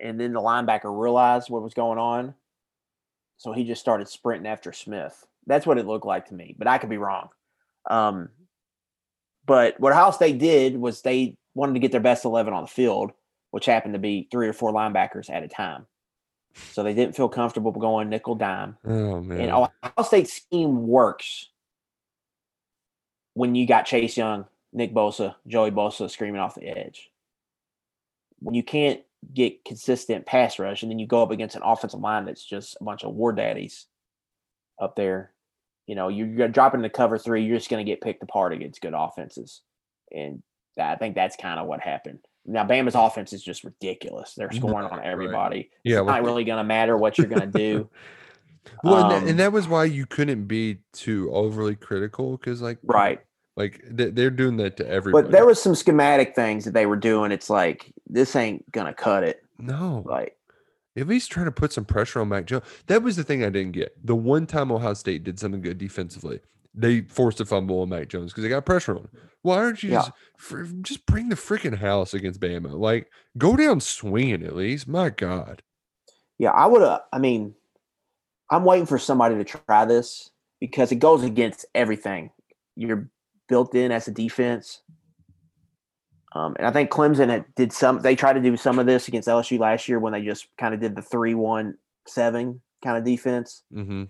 [0.02, 2.34] And then the linebacker realized what was going on.
[3.38, 5.26] So he just started sprinting after Smith.
[5.46, 7.28] That's what it looked like to me, but I could be wrong.
[7.88, 8.28] Um,
[9.46, 12.68] but what Ohio State did was they wanted to get their best 11 on the
[12.68, 13.12] field,
[13.50, 15.86] which happened to be three or four linebackers at a time.
[16.72, 18.76] So they didn't feel comfortable going nickel dime.
[18.84, 19.40] Oh man.
[19.40, 21.48] And Ohio State scheme works
[23.34, 27.10] when you got Chase Young, Nick Bosa, Joey Bosa screaming off the edge.
[28.40, 29.00] When you can't
[29.34, 32.76] get consistent pass rush, and then you go up against an offensive line that's just
[32.80, 33.86] a bunch of war daddies
[34.80, 35.32] up there,
[35.86, 38.52] you know, you're, you're dropping the cover three, you're just going to get picked apart
[38.52, 39.62] against good offenses.
[40.14, 40.42] And
[40.78, 42.20] I think that's kind of what happened.
[42.46, 44.34] Now, Bama's offense is just ridiculous.
[44.34, 45.06] They're scoring on Right, right.
[45.06, 45.70] everybody.
[45.84, 47.90] yeah, It's not really going to matter what you're going to do.
[48.84, 52.62] well, and, that, um, and that was why you couldn't be too overly critical because,
[52.62, 53.20] like, right.
[53.58, 55.24] Like they, they're doing that to everybody.
[55.24, 57.32] But there was some schematic things that they were doing.
[57.32, 59.42] It's like this ain't gonna cut it.
[59.58, 60.36] no, Like
[60.96, 62.64] at least trying to put some pressure on Mac Jones.
[62.86, 63.94] That was the thing I didn't get.
[64.04, 66.40] The one time Ohio State did something good defensively,
[66.74, 69.08] they forced a fumble on Mac Jones because they got pressure on him.
[69.42, 69.96] Why aren't you Yeah.
[69.98, 72.72] just fr- just bring the freaking house against Bama?
[72.78, 74.86] Like, go down swinging at least.
[74.88, 75.62] My God.
[76.38, 77.00] yeah, I would have.
[77.12, 77.54] I mean,
[78.50, 80.30] I'm waiting for somebody to try this
[80.60, 82.30] because it goes against everything
[82.76, 83.10] you're
[83.48, 84.82] built in as a defense.
[86.34, 88.00] Um, and I think Clemson had, did some.
[88.00, 90.74] They tried to do some of this against LSU last year when they just kind
[90.74, 93.62] of did the three-one-seven kind of defense.
[93.74, 94.04] Mm-hmm.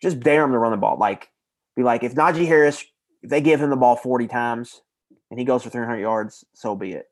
[0.00, 0.96] just dare them to run the ball.
[0.98, 1.30] Like,
[1.76, 2.84] be like, if Najee Harris,
[3.22, 4.82] if they give him the ball 40 times
[5.30, 7.06] and he goes for 300 yards, so be it.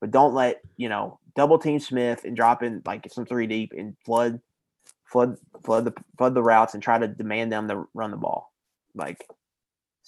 [0.00, 3.72] But don't let, you know, double team Smith and drop in like some three deep
[3.76, 4.40] and flood,
[5.04, 8.52] flood, flood the, flood the routes and try to demand them to run the ball.
[8.94, 9.24] Like,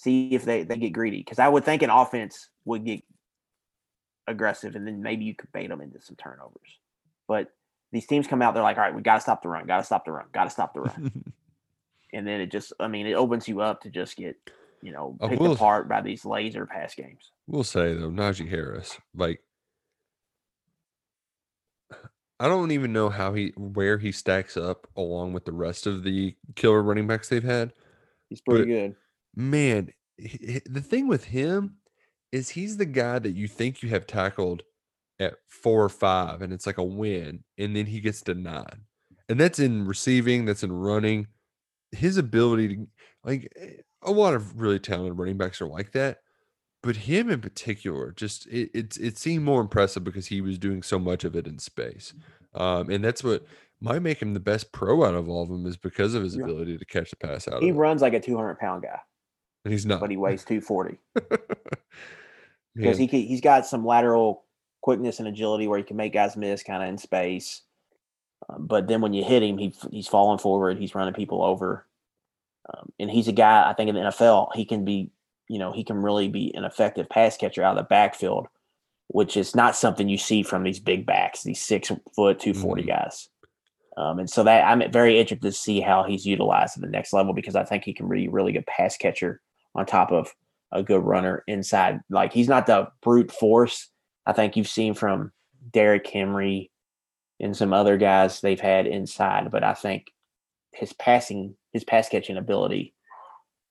[0.01, 1.23] see if they, they get greedy.
[1.23, 3.01] Cause I would think an offense would get
[4.27, 6.79] aggressive and then maybe you could bait them into some turnovers.
[7.27, 7.51] But
[7.91, 9.77] these teams come out, they're like, all right, we got to stop the run, got
[9.77, 11.11] to stop the run, got to stop the run.
[12.13, 14.35] and then it just I mean it opens you up to just get
[14.81, 17.31] you know picked will- apart by these laser pass games.
[17.47, 19.41] We'll say though, Najee Harris, like
[22.39, 26.03] I don't even know how he where he stacks up along with the rest of
[26.03, 27.73] the killer running backs they've had.
[28.29, 28.95] He's pretty good.
[29.35, 31.77] Man, the thing with him
[32.31, 34.63] is he's the guy that you think you have tackled
[35.19, 38.85] at four or five, and it's like a win, and then he gets to nine,
[39.29, 41.27] and that's in receiving, that's in running.
[41.91, 42.87] His ability to
[43.25, 46.19] like eh, a lot of really talented running backs are like that,
[46.83, 50.83] but him in particular, just it it, it seemed more impressive because he was doing
[50.83, 52.13] so much of it in space,
[52.55, 53.45] um, and that's what
[53.81, 56.35] might make him the best pro out of all of them is because of his
[56.35, 56.47] Yeah.
[56.47, 57.77] ability to catch the pass out He of it.
[57.77, 58.99] runs like a 200 pound guy,
[59.63, 59.99] And he's not.
[59.99, 60.97] but he weighs 240
[62.75, 64.43] because he can, he's got some lateral
[64.81, 67.61] quickness and agility where he can make guys miss kind of in space.
[68.49, 71.85] Um, but then when you hit him, he he's falling forward, he's running people over,
[72.73, 75.11] um, and he's a guy I think in the NFL he can be,
[75.47, 78.47] you know, he can really be an effective pass catcher out of the backfield,
[79.09, 82.81] which is not something you see from these big backs, these six foot two forty
[82.83, 82.87] Mhm.
[82.87, 83.29] guys.
[83.97, 87.11] Um, and so that I'm very interested to see how he's utilized at the next
[87.13, 89.41] level because I think he can be a really good pass catcher
[89.75, 90.33] on top of
[90.71, 91.99] a good runner inside.
[92.09, 93.91] Like he's not the brute force
[94.25, 95.31] I think you've seen from
[95.71, 96.71] Derrick Henry
[97.39, 100.11] and some other guys they've had inside, but I think
[100.73, 102.93] his passing, his pass catching ability,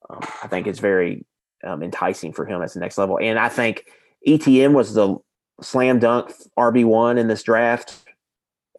[0.09, 1.25] um, I think is very
[1.65, 3.19] um, enticing for him at the next level.
[3.21, 3.87] And I think
[4.27, 5.17] ETN was the
[5.63, 7.97] slam dunk RB one in this draft.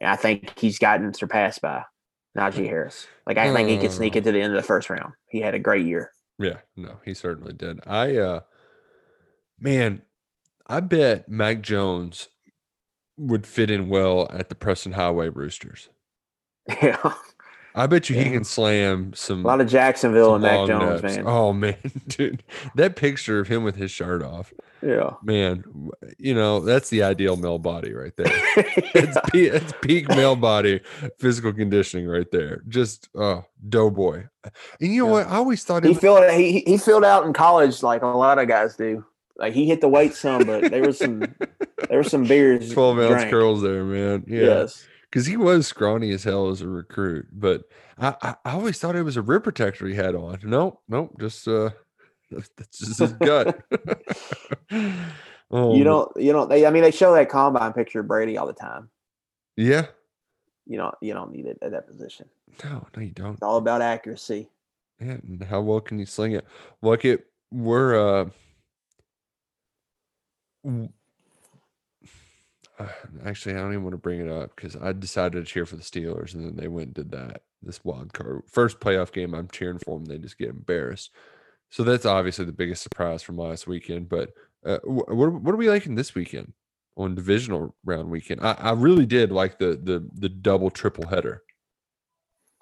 [0.02, 1.84] And I think he's gotten surpassed by
[2.38, 3.08] Najee Harris.
[3.26, 4.18] Like I think he could sneak Oh.
[4.18, 5.14] into the end of the first round.
[5.30, 6.12] He had a great year.
[6.42, 7.80] Yeah, no, he certainly did.
[7.86, 8.42] I uh
[9.60, 10.02] man,
[10.68, 12.30] I bet Mac Jones
[13.18, 15.90] would fit in well at the Preston Highway Roosters.
[16.82, 17.14] Yeah,
[17.74, 21.16] I bet you he can slam some a lot of Jacksonville and Mac Jones, nuts.
[21.16, 21.24] man.
[21.28, 21.76] Oh man,
[22.08, 22.44] dude.
[22.76, 24.54] That picture of him with his shirt off.
[24.82, 25.12] Yeah.
[25.24, 25.64] Man,
[26.18, 28.28] you know, that's the ideal male body right there.
[28.94, 30.82] It's, pe- it's peak male body
[31.20, 32.62] physical conditioning right there.
[32.68, 34.26] Just oh, doughboy.
[34.44, 34.52] And
[34.94, 35.12] you know Yeah.
[35.12, 35.28] what?
[35.28, 38.48] I always thought he filled he he filled out in college like a lot of
[38.48, 39.06] guys do.
[39.38, 41.20] Like he hit the weight some, but there was some
[41.88, 42.70] there were some beers.
[42.74, 43.30] 12 ounce drank.
[43.32, 44.24] curls there, man.
[44.28, 44.42] Yeah.
[44.42, 44.86] Yes.
[45.12, 47.28] Because he was scrawny as hell as a recruit.
[47.34, 47.64] But
[47.98, 50.40] I, I, I always thought it was a rib protector he had on.
[50.44, 51.72] Nope, nope, just uh,
[52.32, 53.62] that's, just his gut.
[55.52, 58.38] oh, you don't you don't they I mean they show that combine picture of Brady
[58.38, 58.90] all the time.
[59.58, 59.88] yeah,
[60.66, 62.30] You don't you don't need it at that position.
[62.64, 63.34] no, no, you don't.
[63.34, 64.50] It's all about accuracy.
[65.00, 66.46] Yeah, and how well can you sling it?
[66.82, 68.30] Look, it we're uh,
[73.26, 75.76] actually, I don't even want to bring it up because I decided to cheer for
[75.76, 77.44] the Steelers, and then they went and did that.
[77.64, 80.06] This wild card first playoff game, I'm cheering for them.
[80.06, 81.12] They just get embarrassed.
[81.70, 84.10] So that's obviously the biggest surprise from last weekend.
[84.10, 84.34] But
[84.66, 86.54] uh, what what are we liking this weekend
[86.98, 88.42] on divisional round weekend?
[88.42, 91.44] I, I really did like the the the double triple header.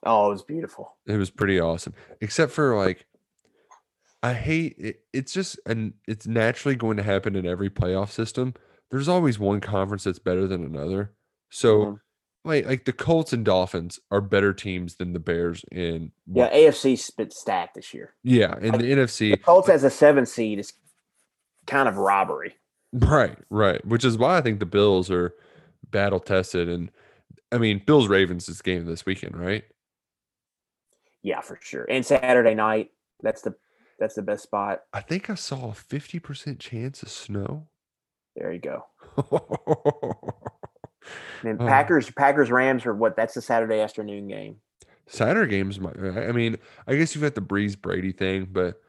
[0.04, 0.98] Oh, it was beautiful.
[1.08, 1.94] It was pretty awesome.
[2.22, 3.06] Except for like
[4.22, 8.54] I hate it, it's just and it's naturally going to happen in every playoff system.
[8.92, 11.14] There's always one conference that's better than another.
[11.50, 12.00] So Mhm.
[12.46, 17.10] like like the Colts and Dolphins are better teams than the Bears in Yeah, AFC's
[17.12, 18.14] been stacked this year.
[18.24, 19.32] yeah, and like, the NFC.
[19.32, 20.74] The Colts as a seven seed is
[21.68, 22.56] kind of robbery.
[22.94, 23.86] Right, right.
[23.86, 25.34] Which is why I think the Bills are
[25.92, 26.92] battle tested and
[27.52, 29.64] I mean Bills Ravens is game this weekend, right?
[31.22, 31.86] Yeah, for sure.
[31.90, 33.56] And Saturday night, that's the
[34.00, 34.84] that's the best spot.
[34.94, 37.68] I think I saw a 50% chance of snow.
[38.36, 38.86] There you go.
[41.44, 41.66] And Oh.
[41.66, 43.16] Packers Packers Rams are what?
[43.16, 44.58] That's the Saturday afternoon game.
[45.08, 46.58] Saturday games I I mean,
[46.88, 48.82] I guess you've got the Brees Brady thing, but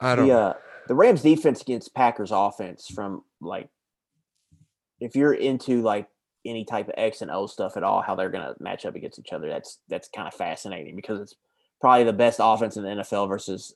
[0.00, 0.54] I don't The uh,
[0.88, 3.68] the Rams defense against Packers offense from like
[5.00, 6.08] if you're into like
[6.44, 9.18] any type of X and O stuff at all, how they're gonna match up against
[9.18, 11.34] each other, that's that's kind of fascinating because it's
[11.80, 13.74] probably the best offense in the NFL versus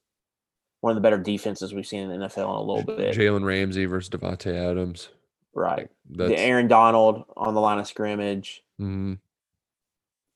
[0.80, 3.14] one of the better defenses we've seen in the NFL in a little bit.
[3.14, 5.08] Jalen Ramsey versus Davante Adams.
[5.54, 5.88] right.
[6.08, 8.62] That's The Aaron Donald on the line of scrimmage.
[8.80, 9.18] mhm.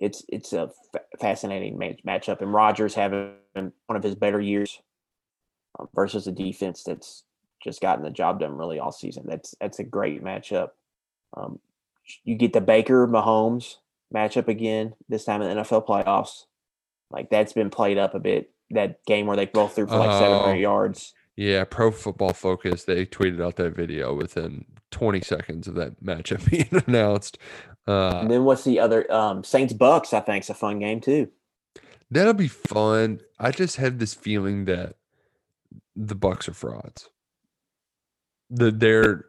[0.00, 0.70] It's it's a
[1.20, 4.80] fascinating match, matchup, and Rodgers having one of his better years
[5.78, 7.24] um, versus a defense that's
[7.62, 9.24] just gotten the job done really all season.
[9.26, 10.70] That's that's a great matchup.
[11.36, 11.58] Um,
[12.24, 13.76] you get the Baker Mahomes
[14.14, 16.44] matchup again this time in the NFL playoffs.
[17.10, 18.50] Like that's been played up a bit.
[18.74, 20.52] That game where they both threw for like seven Oh.
[20.52, 21.14] yards.
[21.36, 26.48] Yeah, Pro Football Focus, they tweeted out that video within 20 seconds of that matchup
[26.50, 27.38] being announced.
[27.88, 30.12] Uh And then what's the other um, Saints Bucks?
[30.12, 31.28] I think is a fun game too.
[32.10, 33.20] That'll be fun.
[33.40, 34.94] I just have this feeling that
[35.96, 37.08] the Bucks are frauds.
[38.50, 39.24] The they're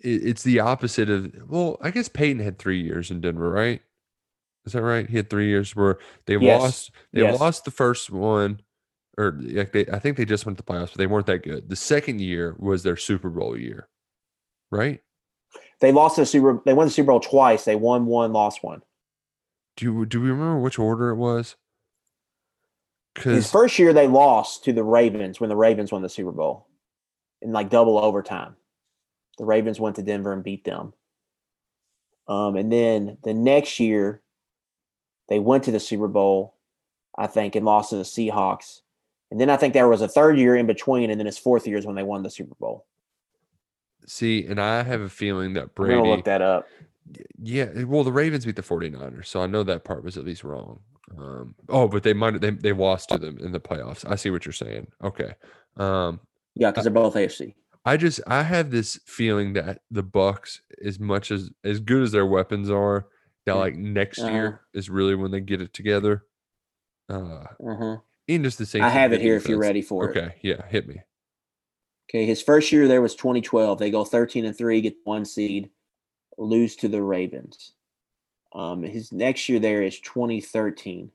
[0.00, 3.80] it's the opposite of well, I guess Peyton had three years in Denver, right?
[4.66, 5.08] Is that right?
[5.08, 6.60] He had three years where they Yes.
[6.60, 7.40] lost they Yes.
[7.40, 8.60] lost the first one,
[9.18, 11.68] or they I think they just went to the playoffs, but they weren't that good.
[11.68, 13.88] The second year was their Super Bowl year,
[14.70, 15.02] right?
[15.80, 16.62] They lost the Super.
[16.64, 17.64] They won the Super Bowl twice.
[17.64, 18.82] They won one, lost one.
[19.76, 21.56] Do you do we remember which order it was?
[23.28, 26.32] His Because first year, they lost to the Ravens when the Ravens won the Super
[26.32, 26.66] Bowl
[27.40, 28.56] in like double overtime.
[29.38, 30.94] The Ravens went to Denver and beat them.
[32.26, 34.22] Um, and then the next year,
[35.28, 36.54] they went to the Super Bowl,
[37.16, 38.80] I think, and lost to the Seahawks.
[39.30, 41.66] And then I think there was a third year in between, and then his fourth
[41.66, 42.86] year is when they won the Super Bowl.
[44.06, 46.68] see, and I have a feeling that I'm Brady gonna look that up.
[47.42, 50.44] Yeah, well, the Ravens beat the 49ers, so I know that part was at least
[50.44, 50.80] wrong.
[51.18, 54.08] Um, oh, but they might they they lost to them in the playoffs.
[54.08, 54.86] I see what you're saying.
[55.02, 55.34] Okay.
[55.76, 56.20] Um,
[56.54, 57.54] Yeah, because they're both AFC.
[57.84, 62.12] I just I have this feeling that the Bucks, as much as as good as
[62.12, 63.06] their weapons are,
[63.46, 63.58] that Mm.
[63.58, 64.32] like next Uh-huh.
[64.32, 66.24] year is really when they get it together.
[67.08, 67.98] Uh, Uh-huh.
[68.28, 68.82] in just the same.
[68.82, 70.16] I have it here if you're ready for it.
[70.16, 71.00] Okay, yeah, hit me.
[72.10, 73.78] Okay, his first year there was 2012.
[73.78, 75.70] They go 13 and three, get one seed,
[76.38, 77.72] lose to the Ravens.
[78.52, 81.10] Um, his next year there is 2013.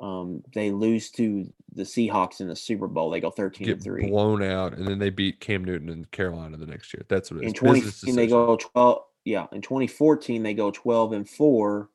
[0.00, 3.10] Um, they lose to the Seahawks in the Super Bowl.
[3.10, 4.06] They go 13 Get and three.
[4.08, 7.04] blown out, and then they beat Cam Newton in Carolina the next year.
[7.08, 7.48] That's what it is.
[7.48, 9.04] In Business 2015 they go 12.
[9.24, 11.90] Yeah, in 2014 they go 12 and four.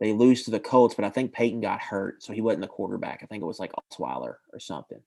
[0.00, 2.68] They lose to the Colts, but I think Peyton got hurt, so he wasn't the
[2.68, 3.20] quarterback.
[3.22, 5.00] I think it was like Osweiler or something.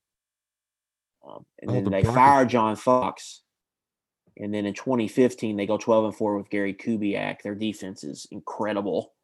[1.26, 3.42] Um, and Oh, then the they fire John Fox.
[4.38, 7.42] And then in 2015, they go 12 and 4 with Gary Kubiak.
[7.42, 9.14] Their defense is incredible.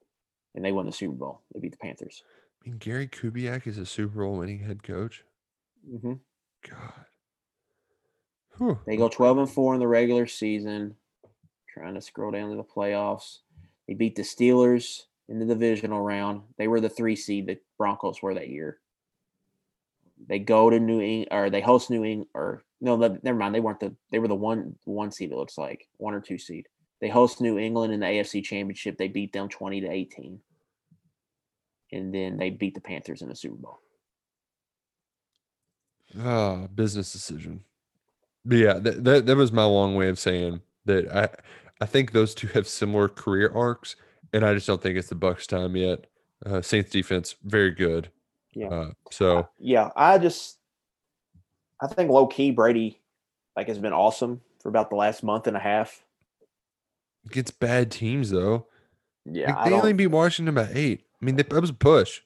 [0.55, 1.43] And they won the Super Bowl.
[1.53, 2.23] They beat the Panthers.
[2.65, 5.25] I mean, Gary Kubiak is a Super Bowl winning head coach.
[5.89, 6.15] hmm
[6.69, 7.07] God.
[8.59, 8.79] Whew.
[8.87, 10.97] They go 12 and 4 in the regular season.
[11.75, 13.39] Trying to scroll down to the playoffs.
[13.89, 16.43] They beat the Steelers in the divisional round.
[16.57, 17.49] They were the three seed.
[17.49, 18.79] The Broncos were that year.
[20.29, 23.55] They go to New England, or they host New England, or no, never mind.
[23.55, 23.93] They weren't the.
[24.13, 25.33] They were the one one seed.
[25.33, 26.69] It looks like one or two seed.
[27.01, 28.97] They host New England in the AFC Championship.
[28.97, 30.39] They beat them twenty to eighteen,
[31.91, 33.81] and then they beat the Panthers in the Super Bowl.
[36.23, 37.65] Ah, business decision.
[38.45, 41.29] But yeah, that, that that was my long way of saying that I
[41.81, 43.97] I think those two have similar career arcs,
[44.33, 46.07] and I just don't think it's the Bucks' time yet.
[46.45, 48.11] Uh, Saints defense very good.
[48.55, 48.69] Yeah.
[48.69, 50.59] Uh, so Yeah, I just
[51.81, 53.01] I think low key Brady
[53.57, 56.05] like has been awesome for about the last month and a half.
[57.31, 58.67] Gets bad teams though.
[59.25, 61.05] Yeah, Like, I they only beat Washington by eight.
[61.21, 62.21] I mean, that was a push.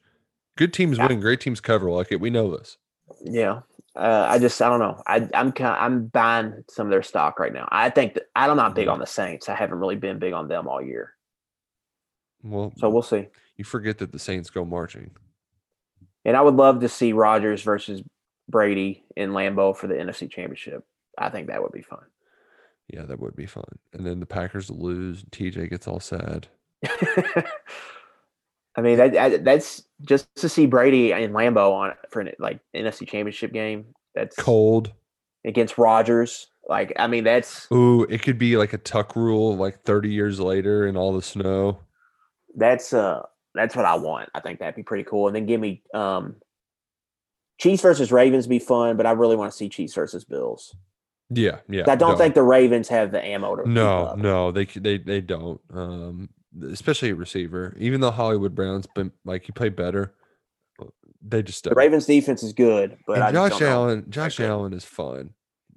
[0.56, 1.06] Good teams Yeah.
[1.06, 1.90] win, great teams cover.
[1.90, 2.76] Like it, we know this.
[3.24, 3.60] yeah.
[3.98, 5.02] Uh, I just I don't know.
[5.06, 7.68] I I'm kind I'm buying some of their stock right now.
[7.72, 8.92] I think that I'm not big Mhm.
[8.92, 9.48] on the Saints.
[9.48, 11.14] I haven't really been big on them all year.
[12.44, 13.26] Well, So we'll see.
[13.56, 15.10] you forget that the Saints go marching.
[16.24, 18.02] And I would love to see Rodgers versus
[18.48, 20.84] Brady in Lambeau for the NFC Championship.
[21.18, 22.04] I think that would be fun.
[22.88, 23.64] Yeah, that would be fun.
[23.92, 25.24] And then the Packers lose.
[25.24, 26.46] TJ gets all sad.
[28.78, 32.60] I mean, that, that that's just to see Brady and Lambeau on for an like
[32.76, 33.86] NFC Championship game.
[34.14, 34.92] That's Cold.
[35.44, 36.46] against Rodgers.
[36.68, 40.38] Like, I mean, that's Ooh, it could be like a tuck rule, like 30 years
[40.38, 41.80] later in all the snow.
[42.54, 43.22] that's uh
[43.52, 44.28] that's what I want.
[44.32, 45.26] I think that'd be pretty cool.
[45.26, 46.36] And then give me um
[47.58, 50.76] Chiefs versus Ravens be fun, but I really want to see Chiefs versus Bills.
[51.30, 51.82] Yeah, yeah.
[51.88, 52.16] I don't no.
[52.16, 55.60] think the Ravens have the ammo to No, no, they they they don't.
[55.74, 56.28] Um,
[56.64, 57.74] especially a receiver.
[57.78, 60.14] Even though Hollywood Brown's been like he played better,
[61.22, 61.74] they just The.
[61.74, 63.60] Ravens defense is good, but Josh.
[63.60, 64.40] Allen, Josh.
[64.40, 65.30] Allen is fun.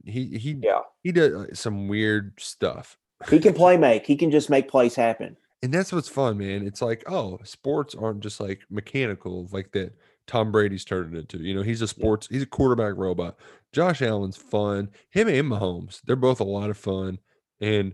[0.05, 0.81] He he Yeah.
[1.03, 2.97] he does uh, some weird stuff.
[3.29, 4.05] He can play make.
[4.05, 5.37] He can just make plays happen.
[5.63, 6.65] And that's what's fun, man.
[6.65, 9.93] It's like, oh, sports aren't just like mechanical, like that
[10.25, 11.37] Tom Brady's turned it into.
[11.37, 13.37] You know, he's a sports, he's a quarterback robot.
[13.71, 14.89] Josh Allen's fun.
[15.11, 17.19] Him and Mahomes, they're both a lot of fun.
[17.59, 17.93] And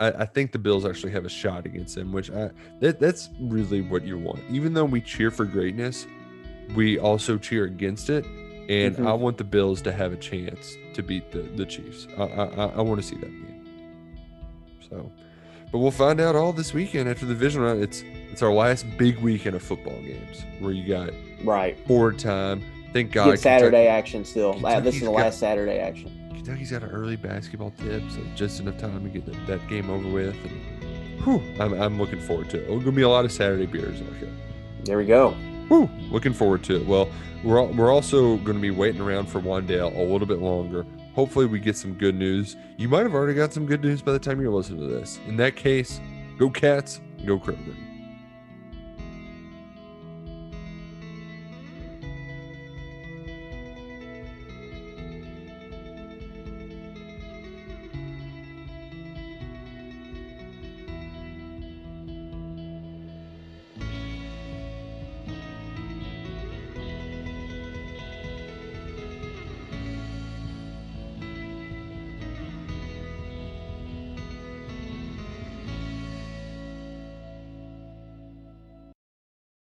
[0.00, 3.30] I, I think the Bills actually have a shot against them, which I that that's
[3.40, 4.40] really what you want.
[4.50, 6.06] Even though we cheer for greatness,
[6.74, 8.24] we also cheer against it.
[8.68, 9.06] And Mhm.
[9.06, 12.06] I want the Bills to have a chance to beat the, the Chiefs.
[12.16, 13.64] I I, I- want to see that game.
[14.88, 15.10] So
[15.72, 17.82] but we'll find out all this weekend after the division round.
[17.82, 21.10] It's it's our last big weekend of football games where you got
[21.42, 21.76] Right.
[21.88, 22.62] forward time.
[22.92, 23.24] Thank God.
[23.24, 24.52] Kentucky- Saturday action still.
[24.60, 26.12] La- This is Kentucky's the got- last Saturday action.
[26.48, 29.90] Kentucky's got an early basketball tip, so just enough time to get that, that game
[29.90, 30.34] over with.
[30.46, 32.70] And whew, I'm, I'm looking forward to it.
[32.70, 34.00] It's gonna be a lot of Saturday beers.
[34.00, 34.32] Okay.
[34.84, 35.32] There we go.
[35.68, 36.86] Whew, looking forward to it.
[36.86, 37.10] Well,
[37.44, 40.86] we're we're also going to be waiting around for Wandale a little bit longer.
[41.14, 42.56] Hopefully, we get some good news.
[42.78, 45.20] You might have already got some good news by the time you're listening to this.
[45.26, 46.00] In that case,
[46.38, 47.76] go Cats, go Kroger.